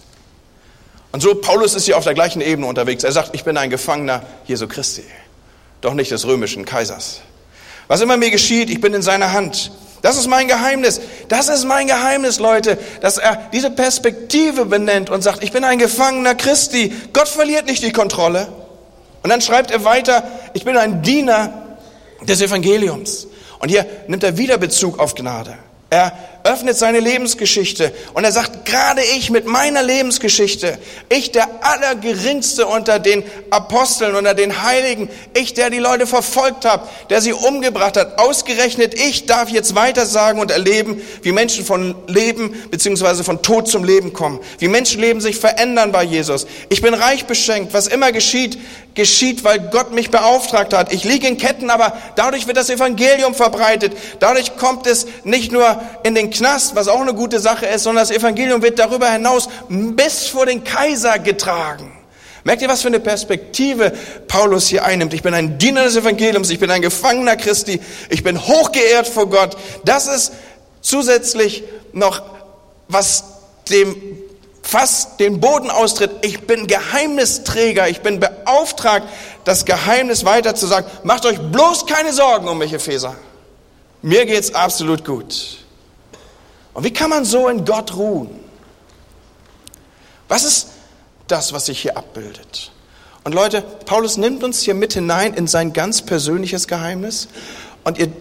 Und 1.13 1.22
so, 1.22 1.36
Paulus 1.36 1.74
ist 1.74 1.86
hier 1.86 1.98
auf 1.98 2.03
der 2.03 2.13
gleichen 2.13 2.41
Ebene 2.41 2.67
unterwegs. 2.67 3.03
Er 3.03 3.12
sagt, 3.13 3.34
ich 3.34 3.43
bin 3.43 3.58
ein 3.58 3.70
Gefangener 3.70 4.22
Jesu 4.46 4.67
Christi, 4.67 5.03
doch 5.79 5.93
nicht 5.93 6.12
des 6.12 6.25
römischen 6.25 6.65
Kaisers. 6.65 7.22
Was 7.88 8.01
immer 8.01 8.17
mir 8.17 8.31
geschieht, 8.31 8.70
ich 8.70 8.81
bin 8.81 8.93
in 8.93 9.01
seiner 9.01 9.31
Hand. 9.31 9.72
Das 10.01 10.17
ist 10.17 10.27
mein 10.27 10.48
Geheimnis. 10.48 11.00
Das 11.29 11.48
ist 11.48 11.65
mein 11.65 11.88
Geheimnis, 11.88 12.39
Leute, 12.39 12.77
dass 13.00 13.17
er 13.17 13.50
diese 13.53 13.72
Perspektive 13.72 14.65
benennt 14.65 15.10
und 15.10 15.22
sagt, 15.22 15.43
ich 15.43 15.51
bin 15.51 15.63
ein 15.63 15.79
Gefangener 15.79 16.36
Christi. 16.36 16.93
Gott 17.13 17.27
verliert 17.27 17.65
nicht 17.65 17.84
die 17.84 17.91
Kontrolle. 17.91 18.48
Und 19.24 19.29
dann 19.29 19.41
schreibt 19.41 19.72
er 19.72 19.84
weiter, 19.84 20.24
ich 20.53 20.65
bin 20.65 20.75
ein 20.75 21.01
Diener 21.01 21.77
des 22.22 22.41
Evangeliums. 22.41 23.27
Und 23.60 23.70
hier 23.70 23.86
nimmt 24.08 24.24
er 24.24 24.38
wieder 24.38 24.58
Bezug 24.58 25.00
auf 25.00 25.15
Gnade. 25.15 25.58
Er 25.89 26.13
öffnet 26.43 26.77
seine 26.77 27.00
Lebensgeschichte 27.00 27.93
und 28.13 28.24
er 28.24 28.31
sagt, 28.31 28.65
gerade 28.65 29.01
ich 29.17 29.29
mit 29.29 29.45
meiner 29.45 29.83
Lebensgeschichte, 29.83 30.77
ich 31.10 31.31
der 31.31 31.48
Allergeringste 31.62 32.65
unter 32.65 33.00
den 33.00 33.24
Aposteln, 33.50 34.15
unter 34.15 34.33
den 34.33 34.63
Heiligen, 34.63 35.10
ich 35.33 35.53
der 35.53 35.69
die 35.69 35.79
Leute 35.79 36.07
verfolgt 36.07 36.65
habe, 36.65 36.88
der 37.10 37.21
sie 37.21 37.33
umgebracht 37.33 37.98
hat, 37.98 38.19
ausgerechnet 38.19 38.93
ich 38.93 39.25
darf 39.25 39.50
jetzt 39.50 39.75
weiter 39.75 40.05
sagen 40.05 40.39
und 40.39 40.51
erleben, 40.51 41.01
wie 41.21 41.31
Menschen 41.31 41.65
von 41.65 41.95
Leben 42.07 42.55
beziehungsweise 42.71 43.24
von 43.24 43.41
Tod 43.41 43.67
zum 43.67 43.83
Leben 43.83 44.13
kommen, 44.13 44.39
wie 44.60 44.67
Menschenleben 44.67 45.21
sich 45.21 45.38
verändern 45.38 45.91
bei 45.91 46.03
Jesus. 46.03 46.48
Ich 46.69 46.81
bin 46.81 46.93
reich 46.93 47.25
beschenkt, 47.25 47.74
was 47.74 47.88
immer 47.88 48.12
geschieht, 48.12 48.57
geschieht, 48.95 49.43
weil 49.43 49.60
Gott 49.71 49.93
mich 49.93 50.12
beauftragt 50.12 50.74
hat. 50.74 50.91
Ich 50.91 51.03
liege 51.03 51.27
in 51.27 51.38
Ketten, 51.38 51.69
aber 51.69 51.98
dadurch 52.15 52.48
wird 52.48 52.57
das 52.57 52.69
Evangelium 52.69 53.33
verbreitet. 53.33 53.93
Dadurch 54.19 54.57
kommt 54.57 54.86
es 54.88 55.07
nicht 55.24 55.51
nur 55.51 55.81
in 56.03 56.15
den 56.15 56.30
Knast, 56.31 56.75
was 56.75 56.88
auch 56.88 57.00
eine 57.00 57.13
gute 57.13 57.39
Sache 57.39 57.67
ist, 57.67 57.83
sondern 57.83 58.03
das 58.07 58.15
Evangelium 58.15 58.61
wird 58.61 58.79
darüber 58.79 59.09
hinaus 59.09 59.47
bis 59.69 60.27
vor 60.27 60.45
den 60.45 60.63
Kaiser 60.63 61.19
getragen. 61.19 61.97
Merkt 62.43 62.63
ihr, 62.63 62.69
was 62.69 62.81
für 62.81 62.88
eine 62.88 63.00
Perspektive 63.00 63.93
Paulus 64.27 64.67
hier 64.67 64.83
einnimmt? 64.83 65.13
Ich 65.13 65.21
bin 65.21 65.33
ein 65.33 65.59
Diener 65.59 65.83
des 65.83 65.95
Evangeliums, 65.95 66.50
ich 66.50 66.59
bin 66.59 66.71
ein 66.71 66.81
Gefangener 66.81 67.35
Christi, 67.35 67.79
ich 68.09 68.23
bin 68.23 68.41
hochgeehrt 68.41 69.07
vor 69.07 69.29
Gott. 69.29 69.55
Das 69.85 70.07
ist 70.07 70.33
zusätzlich 70.81 71.63
noch, 71.93 72.23
was 72.88 73.25
dem 73.69 73.95
fast 74.63 75.19
den 75.19 75.39
Boden 75.39 75.69
austritt. 75.69 76.11
Ich 76.21 76.41
bin 76.47 76.67
Geheimnisträger, 76.67 77.89
ich 77.89 78.01
bin 78.01 78.19
beauftragt, 78.19 79.07
das 79.43 79.65
Geheimnis 79.65 80.25
weiterzusagen. 80.25 80.89
Macht 81.03 81.25
euch 81.25 81.39
bloß 81.39 81.85
keine 81.85 82.13
Sorgen 82.13 82.47
um 82.47 82.57
mich, 82.57 82.73
Epheser. 82.73 83.15
Mir 84.01 84.25
geht's 84.25 84.53
absolut 84.53 85.05
gut. 85.05 85.57
Und 86.73 86.83
wie 86.83 86.93
kann 86.93 87.09
man 87.09 87.25
so 87.25 87.47
in 87.47 87.65
Gott 87.65 87.95
ruhen? 87.95 88.29
Was 90.27 90.43
ist 90.43 90.67
das, 91.27 91.51
was 91.53 91.65
sich 91.65 91.81
hier 91.81 91.97
abbildet? 91.97 92.71
Und 93.23 93.33
Leute, 93.33 93.61
Paulus 93.85 94.17
nimmt 94.17 94.43
uns 94.43 94.61
hier 94.61 94.73
mit 94.73 94.93
hinein 94.93 95.33
in 95.33 95.47
sein 95.47 95.73
ganz 95.73 96.01
persönliches 96.01 96.67
Geheimnis. 96.67 97.27
Und 97.83 97.97
ihr, 97.99 98.11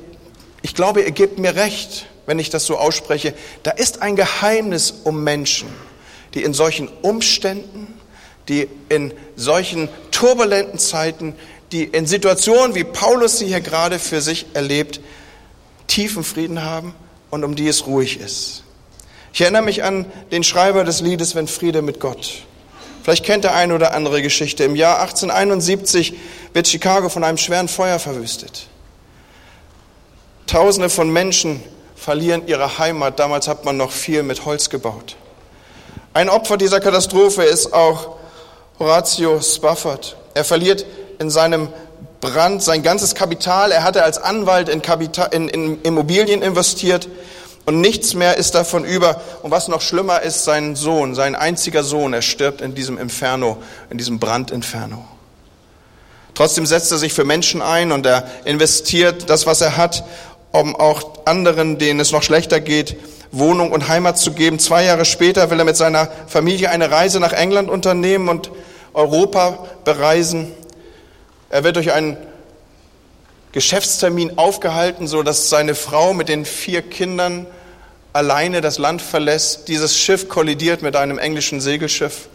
ich 0.63 0.75
glaube, 0.75 1.03
ihr 1.03 1.13
gebt 1.13 1.39
mir 1.39 1.55
recht, 1.55 2.07
wenn 2.27 2.39
ich 2.39 2.51
das 2.51 2.67
so 2.67 2.77
ausspreche. 2.77 3.35
Da 3.63 3.71
ist 3.71 4.03
ein 4.03 4.17
Geheimnis 4.17 4.93
um 5.05 5.23
Menschen, 5.25 5.69
die 6.35 6.43
in 6.43 6.53
solchen 6.53 6.89
Umständen, 7.03 7.87
die 8.49 8.69
in 8.89 9.15
solchen 9.37 9.89
turbulenten 10.11 10.79
Zeiten, 10.79 11.35
die 11.73 11.85
in 11.85 12.07
Situationen, 12.07 12.75
wie 12.75 12.85
Paulus 12.85 13.39
sie 13.39 13.47
hier 13.47 13.61
gerade 13.61 13.99
für 13.99 14.21
sich 14.21 14.47
erlebt, 14.55 15.01
tiefen 15.87 16.25
Frieden 16.25 16.63
haben 16.63 16.95
und 17.31 17.45
um 17.45 17.55
die 17.55 17.69
es 17.69 17.87
ruhig 17.87 18.21
ist. 18.21 18.65
Ich 19.33 19.41
erinnere 19.41 19.63
mich 19.63 19.85
an 19.85 20.07
den 20.33 20.43
Schreiber 20.43 20.85
des 20.85 21.01
Liedes 21.01 21.35
Wenn 21.35 21.47
Friede 21.47 21.83
mit 21.83 22.01
Gott. 22.01 22.43
Vielleicht 23.03 23.25
kennt 23.25 23.45
der 23.45 23.55
eine 23.55 23.75
oder 23.75 23.95
andere 23.95 24.23
Geschichte. 24.23 24.65
Im 24.65 24.77
Jahr 24.77 25.01
1871 25.01 26.15
wird 26.53 26.69
Chicago 26.69 27.09
von 27.09 27.25
einem 27.25 27.39
schweren 27.39 27.69
Feuer 27.69 27.99
verwüstet. 27.99 28.67
Tausende 30.47 30.91
von 30.91 31.11
Menschen 31.11 31.63
verlieren 31.95 32.47
ihre 32.47 32.79
Heimat. 32.79 33.19
Damals 33.19 33.47
hat 33.47 33.65
man 33.65 33.77
noch 33.77 33.93
viel 33.93 34.23
mit 34.23 34.45
Holz 34.45 34.69
gebaut. 34.69 35.17
Ein 36.13 36.29
Opfer 36.29 36.57
dieser 36.57 36.81
Katastrophe 36.81 37.45
ist 37.45 37.73
auch 37.73 38.17
Horatio 38.79 39.41
Spafford. 39.41 40.17
Er 40.35 40.45
verliert 40.45 40.85
in 41.19 41.31
seinem 41.31 41.69
Brand 42.21 42.63
sein 42.63 42.83
ganzes 42.83 43.15
Kapital. 43.15 43.73
Er 43.73 43.83
hatte 43.83 44.03
als 44.03 44.19
Anwalt 44.19 44.69
in, 44.69 44.83
Kapital, 44.83 45.29
in, 45.33 45.49
in 45.49 45.83
Immobilien 45.83 46.43
investiert 46.43 47.09
und 47.67 47.81
nichts 47.81 48.15
mehr 48.15 48.37
ist 48.37 48.55
davon 48.55 48.85
über. 48.85 49.21
Und 49.43 49.51
was 49.51 49.69
noch 49.69 49.81
schlimmer 49.81 50.23
ist, 50.23 50.45
sein 50.45 50.77
Sohn, 50.77 51.15
sein 51.15 51.35
einziger 51.35 51.83
Sohn, 51.83 52.13
er 52.13 52.23
stirbt 52.23 52.61
in 52.61 52.75
diesem 52.75 52.99
Inferno, 52.99 53.59
in 53.91 53.99
diesem 53.99 54.19
Brandinferno. 54.19 55.05
Trotzdem 56.35 56.67
setzt 56.67 56.91
er 56.93 56.99
sich 56.99 57.13
für 57.13 57.25
Menschen 57.25 57.61
ein 57.61 57.93
und 57.93 58.07
er 58.07 58.25
investiert 58.45 59.29
das, 59.29 59.47
was 59.47 59.61
er 59.61 59.77
hat, 59.77 60.05
um 60.53 60.75
auch 60.75 61.27
anderen, 61.27 61.79
denen 61.79 62.01
es 62.01 62.13
noch 62.13 62.23
schlechter 62.23 62.61
geht, 62.61 62.97
Wohnung 63.33 63.71
und 63.71 63.89
Heimat 63.89 64.19
zu 64.19 64.33
geben. 64.33 64.59
Zwei 64.59 64.85
Jahre 64.85 65.05
später 65.05 65.51
will 65.51 65.59
er 65.59 65.65
mit 65.65 65.77
seiner 65.77 66.09
Familie 66.27 66.71
eine 66.71 66.91
Reise 66.91 67.21
nach 67.21 67.33
England 67.33 67.69
unternehmen 67.69 68.29
und 68.29 68.51
Europa 68.93 69.67
bereisen. 69.85 70.53
Er 71.51 71.65
wird 71.65 71.77
durch 71.77 71.93
einen 71.93 72.17
Geschäftstermin 73.53 74.39
aufgehalten, 74.39 75.09
so 75.09 75.25
dass 75.25 75.51
seine 75.51 75.75
Frau 75.75 76.15
mit 76.15 76.29
den 76.29 76.45
vier 76.45 76.83
Kindern 76.83 77.47
alleine 78.13 78.61
das 78.61 78.79
Land 78.79 79.03
verlässt. 79.03 79.67
Dieses 79.69 79.99
Schiff 79.99 80.29
kollidiert 80.29 80.83
mit 80.83 80.95
einem 80.95 81.19
englischen 81.19 81.61
Segelschiff. 81.61 82.29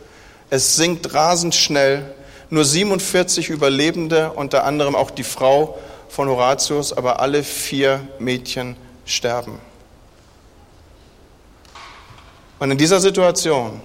Es 0.49 0.75
sinkt 0.75 1.13
rasend 1.13 1.55
schnell. 1.55 2.13
Nur 2.49 2.65
47 2.65 3.49
Überlebende, 3.49 4.33
unter 4.33 4.65
anderem 4.65 4.95
auch 4.95 5.09
die 5.09 5.23
Frau 5.23 5.77
von 6.09 6.27
Horatius, 6.27 6.93
aber 6.93 7.19
alle 7.19 7.43
vier 7.43 8.07
Mädchen 8.19 8.75
sterben. 9.05 9.59
Und 12.59 12.71
in 12.71 12.77
dieser 12.77 12.99
Situation 12.99 13.81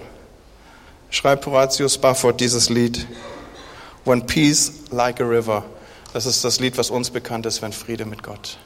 schreibt 1.09 1.45
Horatius 1.45 1.95
Spafford 1.95 2.39
dieses 2.39 2.69
Lied, 2.69 3.07
When 4.05 4.25
Peace 4.25 4.71
Like 4.91 5.21
a 5.21 5.25
River. 5.25 5.63
Das 6.13 6.25
ist 6.25 6.43
das 6.43 6.59
Lied, 6.59 6.77
was 6.77 6.89
uns 6.89 7.09
bekannt 7.09 7.45
ist, 7.45 7.61
wenn 7.61 7.71
Friede 7.71 8.05
mit 8.05 8.23
Gott. 8.23 8.57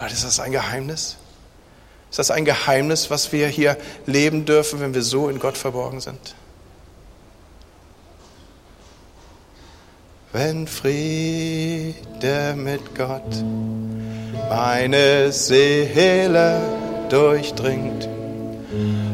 Leute, 0.00 0.14
ist 0.14 0.24
das 0.24 0.40
ein 0.40 0.52
Geheimnis? 0.52 1.16
Ist 2.10 2.18
das 2.18 2.30
ein 2.30 2.44
Geheimnis, 2.44 3.10
was 3.10 3.32
wir 3.32 3.48
hier 3.48 3.76
leben 4.06 4.44
dürfen, 4.44 4.80
wenn 4.80 4.94
wir 4.94 5.02
so 5.02 5.28
in 5.28 5.38
Gott 5.38 5.58
verborgen 5.58 6.00
sind? 6.00 6.34
Wenn 10.32 10.66
Friede 10.66 11.94
mit 12.56 12.94
Gott 12.94 13.44
meine 14.48 15.32
Seele 15.32 16.60
durchdringt, 17.08 18.08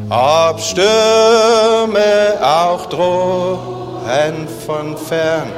ob 0.09 0.59
Stürme 0.59 2.37
auch 2.41 2.85
drohen 2.87 3.84
von 4.65 4.97
fern. 4.97 5.51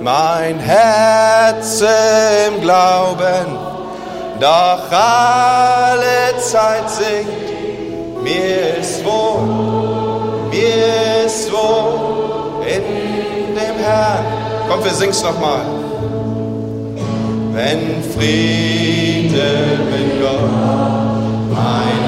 Mein 0.00 0.58
Herz 0.58 1.82
im 2.46 2.60
Glauben, 2.60 3.58
doch 4.40 4.90
alle 4.90 6.38
Zeit 6.38 6.88
singt, 6.90 8.22
mir 8.22 8.78
ist 8.80 9.04
wohl, 9.04 10.48
mir 10.50 11.26
ist 11.26 11.52
wohl 11.52 12.64
in 12.66 13.54
dem 13.54 13.84
Herrn. 13.84 14.24
Komm, 14.68 14.82
wir 14.84 14.92
singen's 14.92 15.22
nochmal 15.22 15.66
wenn 17.52 18.02
Friede 18.14 19.48
mit 19.90 20.20
Gott 20.22 20.50
meine 21.52 21.99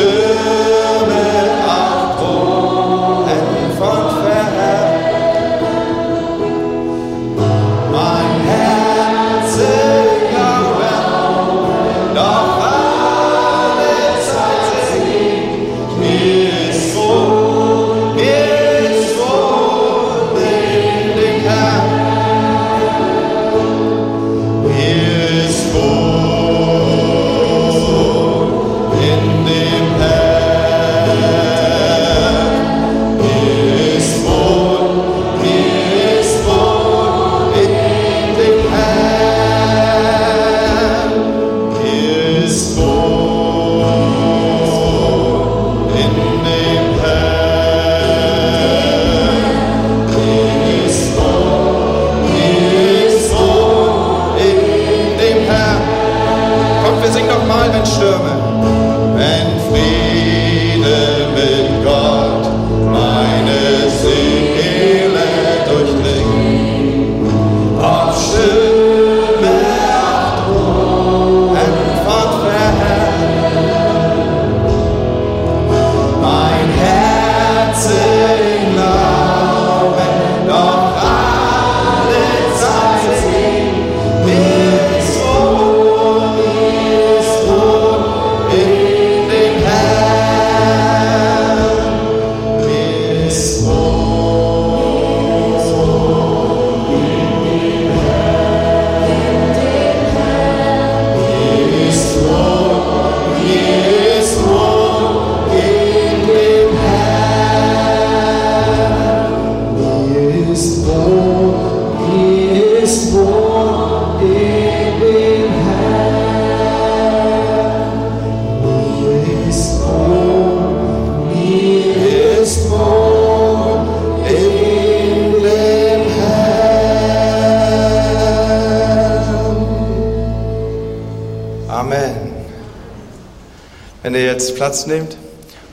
ob 0.00 1.57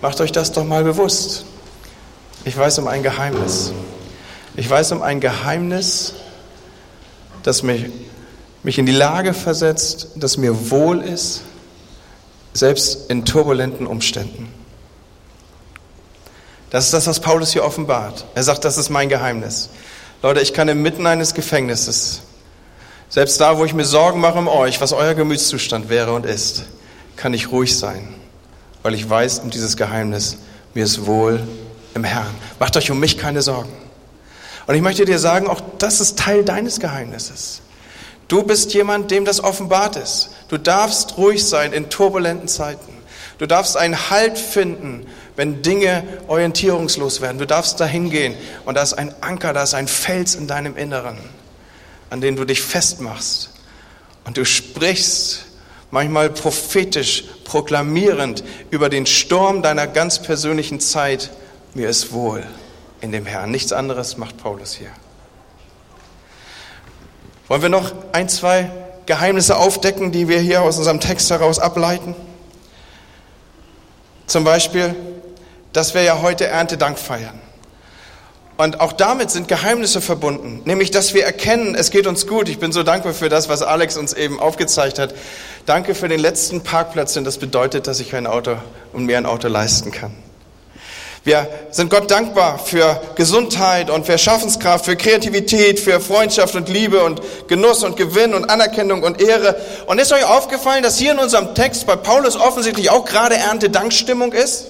macht 0.05 0.21
euch 0.21 0.31
das 0.31 0.51
doch 0.51 0.63
mal 0.63 0.83
bewusst. 0.83 1.45
Ich 2.43 2.55
weiß 2.55 2.77
um 2.77 2.87
ein 2.87 3.01
Geheimnis. 3.01 3.73
Ich 4.55 4.69
weiß 4.69 4.91
um 4.91 5.01
ein 5.01 5.19
Geheimnis, 5.19 6.13
das 7.41 7.63
mich, 7.63 7.87
mich 8.61 8.77
in 8.77 8.85
die 8.85 8.91
Lage 8.91 9.33
versetzt, 9.33 10.09
dass 10.13 10.37
mir 10.37 10.69
wohl 10.69 11.01
ist, 11.01 11.41
selbst 12.53 13.09
in 13.09 13.25
turbulenten 13.25 13.87
Umständen. 13.87 14.53
Das 16.69 16.85
ist 16.85 16.93
das, 16.93 17.07
was 17.07 17.19
Paulus 17.19 17.53
hier 17.53 17.65
offenbart. 17.65 18.25
Er 18.35 18.43
sagt, 18.43 18.63
das 18.63 18.77
ist 18.77 18.91
mein 18.91 19.09
Geheimnis. 19.09 19.71
Leute, 20.21 20.39
ich 20.39 20.53
kann 20.53 20.67
inmitten 20.67 21.07
eines 21.07 21.33
Gefängnisses, 21.33 22.21
selbst 23.09 23.41
da, 23.41 23.57
wo 23.57 23.65
ich 23.65 23.73
mir 23.73 23.85
Sorgen 23.85 24.19
mache 24.19 24.37
um 24.37 24.47
euch, 24.47 24.79
was 24.81 24.93
euer 24.93 25.15
Gemütszustand 25.15 25.89
wäre 25.89 26.13
und 26.13 26.27
ist, 26.27 26.65
kann 27.15 27.33
ich 27.33 27.51
ruhig 27.51 27.75
sein, 27.75 28.13
weil 28.85 28.93
ich 28.93 29.09
weiß 29.09 29.39
um 29.39 29.49
dieses 29.49 29.77
Geheimnis, 29.77 30.37
mir 30.75 30.83
ist 30.83 31.07
wohl 31.07 31.41
im 31.95 32.03
Herrn. 32.03 32.35
Macht 32.59 32.77
euch 32.77 32.91
um 32.91 32.99
mich 32.99 33.17
keine 33.17 33.41
Sorgen. 33.41 33.73
Und 34.67 34.75
ich 34.75 34.81
möchte 34.83 35.05
dir 35.05 35.17
sagen, 35.17 35.47
auch 35.47 35.59
das 35.79 36.01
ist 36.01 36.19
Teil 36.19 36.45
deines 36.45 36.79
Geheimnisses. 36.79 37.61
Du 38.27 38.43
bist 38.43 38.75
jemand, 38.75 39.09
dem 39.09 39.25
das 39.25 39.43
offenbart 39.43 39.95
ist. 39.95 40.29
Du 40.49 40.59
darfst 40.59 41.17
ruhig 41.17 41.43
sein 41.47 41.73
in 41.73 41.89
turbulenten 41.89 42.47
Zeiten. 42.47 42.93
Du 43.39 43.47
darfst 43.47 43.75
einen 43.75 44.11
Halt 44.11 44.37
finden, 44.37 45.07
wenn 45.35 45.63
Dinge 45.63 46.03
orientierungslos 46.27 47.21
werden. 47.21 47.39
Du 47.39 47.47
darfst 47.47 47.79
dahin 47.79 48.11
gehen 48.11 48.35
und 48.65 48.75
da 48.75 48.83
ist 48.83 48.93
ein 48.93 49.15
Anker, 49.19 49.51
da 49.51 49.63
ist 49.63 49.73
ein 49.73 49.87
Fels 49.87 50.35
in 50.35 50.45
deinem 50.45 50.77
Inneren, 50.77 51.17
an 52.11 52.21
den 52.21 52.35
du 52.35 52.45
dich 52.45 52.61
festmachst. 52.61 53.49
Und 54.25 54.37
du 54.37 54.45
sprichst 54.45 55.44
manchmal 55.91 56.29
prophetisch, 56.29 57.23
proklamierend 57.43 58.43
über 58.69 58.89
den 58.89 59.05
Sturm 59.05 59.61
deiner 59.61 59.87
ganz 59.87 60.21
persönlichen 60.21 60.79
Zeit. 60.79 61.31
Mir 61.73 61.89
ist 61.89 62.11
wohl 62.11 62.45
in 63.01 63.11
dem 63.11 63.25
Herrn. 63.25 63.51
Nichts 63.51 63.71
anderes 63.71 64.17
macht 64.17 64.37
Paulus 64.37 64.73
hier. 64.73 64.91
Wollen 67.47 67.61
wir 67.61 67.69
noch 67.69 67.93
ein, 68.11 68.27
zwei 68.27 68.71
Geheimnisse 69.05 69.57
aufdecken, 69.57 70.11
die 70.11 70.27
wir 70.27 70.39
hier 70.39 70.63
aus 70.63 70.77
unserem 70.77 70.99
Text 70.99 71.29
heraus 71.29 71.59
ableiten? 71.59 72.15
Zum 74.25 74.43
Beispiel, 74.43 74.95
dass 75.71 75.93
wir 75.93 76.01
ja 76.01 76.21
heute 76.21 76.47
Erntedank 76.47 76.97
feiern. 76.97 77.39
Und 78.57 78.79
auch 78.79 78.93
damit 78.93 79.31
sind 79.31 79.49
Geheimnisse 79.49 79.99
verbunden, 79.99 80.61
nämlich 80.63 80.89
dass 80.89 81.13
wir 81.13 81.25
erkennen, 81.25 81.75
es 81.75 81.91
geht 81.91 82.07
uns 82.07 82.25
gut. 82.25 82.47
Ich 82.47 82.57
bin 82.57 82.71
so 82.71 82.83
dankbar 82.83 83.13
für 83.13 83.27
das, 83.27 83.49
was 83.49 83.61
Alex 83.61 83.97
uns 83.97 84.13
eben 84.13 84.39
aufgezeigt 84.39 84.97
hat. 84.97 85.13
Danke 85.65 85.93
für 85.93 86.07
den 86.07 86.21
letzten 86.21 86.61
Parkplatz, 86.61 87.13
denn 87.13 87.25
das 87.25 87.37
bedeutet, 87.37 87.87
dass 87.87 87.99
ich 87.99 88.15
ein 88.15 88.27
Auto 88.27 88.55
und 88.93 89.05
mir 89.05 89.17
ein 89.17 89.25
Auto 89.25 89.49
leisten 89.49 89.91
kann. 89.91 90.13
Wir 91.25 91.49
sind 91.71 91.89
Gott 91.89 92.11
dankbar 92.11 92.59
für 92.59 93.01
Gesundheit 93.15 93.89
und 93.89 94.05
für 94.05 94.17
Schaffenskraft, 94.17 94.85
für 94.85 94.95
Kreativität, 94.95 95.79
für 95.79 95.99
Freundschaft 95.99 96.55
und 96.55 96.69
Liebe 96.69 97.03
und 97.03 97.19
Genuss 97.47 97.83
und 97.83 97.97
Gewinn 97.97 98.35
und 98.35 98.49
Anerkennung 98.49 99.01
und 99.01 99.19
Ehre. 99.19 99.59
Und 99.87 99.99
ist 99.99 100.13
euch 100.13 100.23
aufgefallen, 100.23 100.83
dass 100.83 100.99
hier 100.99 101.13
in 101.13 101.19
unserem 101.19 101.55
Text 101.55 101.87
bei 101.87 101.95
Paulus 101.95 102.35
offensichtlich 102.35 102.91
auch 102.91 103.05
gerade 103.05 103.35
Erntedankstimmung 103.35 104.33
ist? 104.33 104.67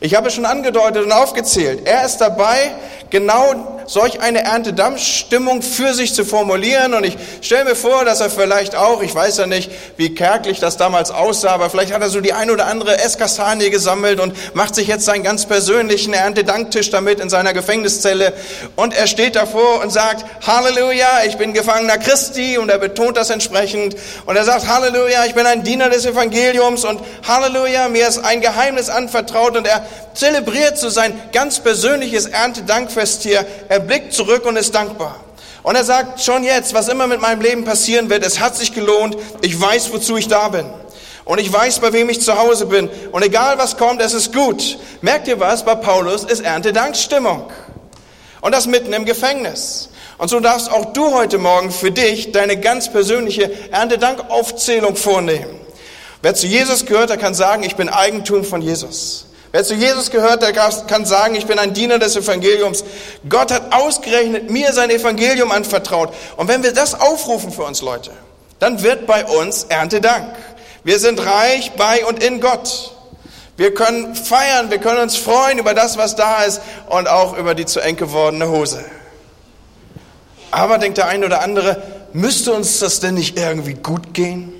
Ich 0.00 0.14
habe 0.14 0.28
es 0.28 0.34
schon 0.34 0.46
angedeutet 0.46 1.04
und 1.04 1.12
aufgezählt. 1.12 1.84
Er 1.84 2.04
ist 2.04 2.18
dabei, 2.18 2.72
genau 3.10 3.78
solch 3.88 4.20
eine 4.20 4.44
Erntedampfstimmung 4.44 5.62
für 5.62 5.94
sich 5.94 6.14
zu 6.14 6.24
formulieren. 6.24 6.94
Und 6.94 7.04
ich 7.04 7.16
stelle 7.40 7.64
mir 7.64 7.74
vor, 7.74 8.04
dass 8.04 8.20
er 8.20 8.30
vielleicht 8.30 8.76
auch, 8.76 9.02
ich 9.02 9.14
weiß 9.14 9.38
ja 9.38 9.46
nicht, 9.46 9.70
wie 9.96 10.14
kärglich 10.14 10.60
das 10.60 10.76
damals 10.76 11.10
aussah, 11.10 11.50
aber 11.50 11.70
vielleicht 11.70 11.92
hat 11.92 12.02
er 12.02 12.10
so 12.10 12.20
die 12.20 12.34
ein 12.34 12.50
oder 12.50 12.66
andere 12.66 12.98
Esskastanie 12.98 13.70
gesammelt 13.70 14.20
und 14.20 14.34
macht 14.54 14.74
sich 14.74 14.88
jetzt 14.88 15.06
seinen 15.06 15.22
ganz 15.22 15.46
persönlichen 15.46 16.12
Erntedanktisch 16.12 16.90
damit 16.90 17.18
in 17.18 17.30
seiner 17.30 17.54
Gefängniszelle. 17.54 18.34
Und 18.76 18.94
er 18.94 19.06
steht 19.06 19.36
davor 19.36 19.80
und 19.82 19.90
sagt, 19.90 20.24
Halleluja, 20.46 21.24
ich 21.26 21.38
bin 21.38 21.54
Gefangener 21.54 21.98
Christi. 21.98 22.58
Und 22.58 22.70
er 22.70 22.78
betont 22.78 23.16
das 23.16 23.30
entsprechend. 23.30 23.96
Und 24.26 24.36
er 24.36 24.44
sagt, 24.44 24.68
Halleluja, 24.68 25.24
ich 25.24 25.34
bin 25.34 25.46
ein 25.46 25.62
Diener 25.62 25.88
des 25.88 26.04
Evangeliums. 26.04 26.84
Und 26.84 27.00
Halleluja, 27.26 27.88
mir 27.88 28.06
ist 28.06 28.18
ein 28.18 28.42
Geheimnis 28.42 28.90
anvertraut. 28.90 29.56
Und 29.56 29.66
er 29.66 29.86
zelebriert 30.14 30.76
so 30.76 30.90
sein 30.90 31.18
ganz 31.32 31.60
persönliches 31.60 32.26
Erntedankfest 32.26 32.97
hier. 33.22 33.46
Er 33.68 33.80
blickt 33.80 34.12
zurück 34.12 34.44
und 34.46 34.56
ist 34.56 34.74
dankbar. 34.74 35.16
Und 35.62 35.74
er 35.74 35.84
sagt, 35.84 36.22
schon 36.22 36.44
jetzt, 36.44 36.72
was 36.74 36.88
immer 36.88 37.06
mit 37.06 37.20
meinem 37.20 37.40
Leben 37.40 37.64
passieren 37.64 38.08
wird, 38.10 38.24
es 38.24 38.40
hat 38.40 38.56
sich 38.56 38.74
gelohnt. 38.74 39.16
Ich 39.42 39.60
weiß, 39.60 39.92
wozu 39.92 40.16
ich 40.16 40.28
da 40.28 40.48
bin. 40.48 40.66
Und 41.24 41.38
ich 41.38 41.52
weiß, 41.52 41.80
bei 41.80 41.92
wem 41.92 42.08
ich 42.08 42.22
zu 42.22 42.38
Hause 42.38 42.66
bin. 42.66 42.88
Und 43.12 43.22
egal 43.22 43.58
was 43.58 43.76
kommt, 43.76 44.00
es 44.00 44.14
ist 44.14 44.32
gut. 44.32 44.78
Merkt 45.02 45.28
ihr 45.28 45.38
was? 45.38 45.64
Bei 45.64 45.74
Paulus 45.74 46.24
ist 46.24 46.40
Erntedankstimmung. 46.40 47.50
Und 48.40 48.54
das 48.54 48.66
mitten 48.66 48.92
im 48.92 49.04
Gefängnis. 49.04 49.90
Und 50.16 50.28
so 50.28 50.40
darfst 50.40 50.70
auch 50.70 50.92
du 50.94 51.12
heute 51.12 51.38
Morgen 51.38 51.70
für 51.70 51.90
dich 51.90 52.32
deine 52.32 52.58
ganz 52.58 52.90
persönliche 52.90 53.50
Erntedankaufzählung 53.70 54.96
vornehmen. 54.96 55.60
Wer 56.22 56.34
zu 56.34 56.46
Jesus 56.46 56.86
gehört, 56.86 57.10
der 57.10 57.18
kann 57.18 57.34
sagen, 57.34 57.62
ich 57.62 57.76
bin 57.76 57.88
Eigentum 57.88 58.42
von 58.42 58.60
Jesus. 58.60 59.27
Wer 59.50 59.64
zu 59.64 59.74
Jesus 59.74 60.10
gehört, 60.10 60.42
der 60.42 60.52
kann 60.52 61.06
sagen, 61.06 61.34
ich 61.34 61.46
bin 61.46 61.58
ein 61.58 61.72
Diener 61.72 61.98
des 61.98 62.16
Evangeliums. 62.16 62.84
Gott 63.28 63.50
hat 63.50 63.72
ausgerechnet 63.72 64.50
mir 64.50 64.72
sein 64.74 64.90
Evangelium 64.90 65.52
anvertraut. 65.52 66.12
Und 66.36 66.48
wenn 66.48 66.62
wir 66.62 66.72
das 66.72 67.00
aufrufen 67.00 67.50
für 67.50 67.64
uns 67.64 67.80
Leute, 67.80 68.10
dann 68.58 68.82
wird 68.82 69.06
bei 69.06 69.24
uns 69.24 69.64
Erntedank. 69.64 70.34
Wir 70.84 70.98
sind 70.98 71.24
reich 71.24 71.72
bei 71.76 72.04
und 72.04 72.22
in 72.22 72.40
Gott. 72.40 72.92
Wir 73.56 73.74
können 73.74 74.14
feiern, 74.14 74.70
wir 74.70 74.78
können 74.78 75.00
uns 75.00 75.16
freuen 75.16 75.58
über 75.58 75.74
das, 75.74 75.96
was 75.96 76.14
da 76.14 76.42
ist 76.44 76.60
und 76.88 77.08
auch 77.08 77.36
über 77.36 77.54
die 77.54 77.66
zu 77.66 77.80
eng 77.80 77.96
gewordene 77.96 78.48
Hose. 78.48 78.84
Aber 80.50 80.78
denkt 80.78 80.98
der 80.98 81.08
eine 81.08 81.26
oder 81.26 81.42
andere, 81.42 81.82
müsste 82.12 82.52
uns 82.52 82.78
das 82.78 83.00
denn 83.00 83.14
nicht 83.14 83.38
irgendwie 83.38 83.74
gut 83.74 84.14
gehen? 84.14 84.52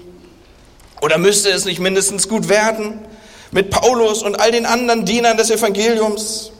Oder 1.00 1.18
müsste 1.18 1.50
es 1.50 1.64
nicht 1.64 1.78
mindestens 1.78 2.28
gut 2.28 2.48
werden? 2.48 3.00
Mit 3.50 3.70
Paulus 3.70 4.22
und 4.22 4.40
all 4.40 4.50
den 4.50 4.66
anderen 4.66 5.04
Dienern 5.04 5.36
des 5.36 5.50
Evangeliums. 5.50 6.52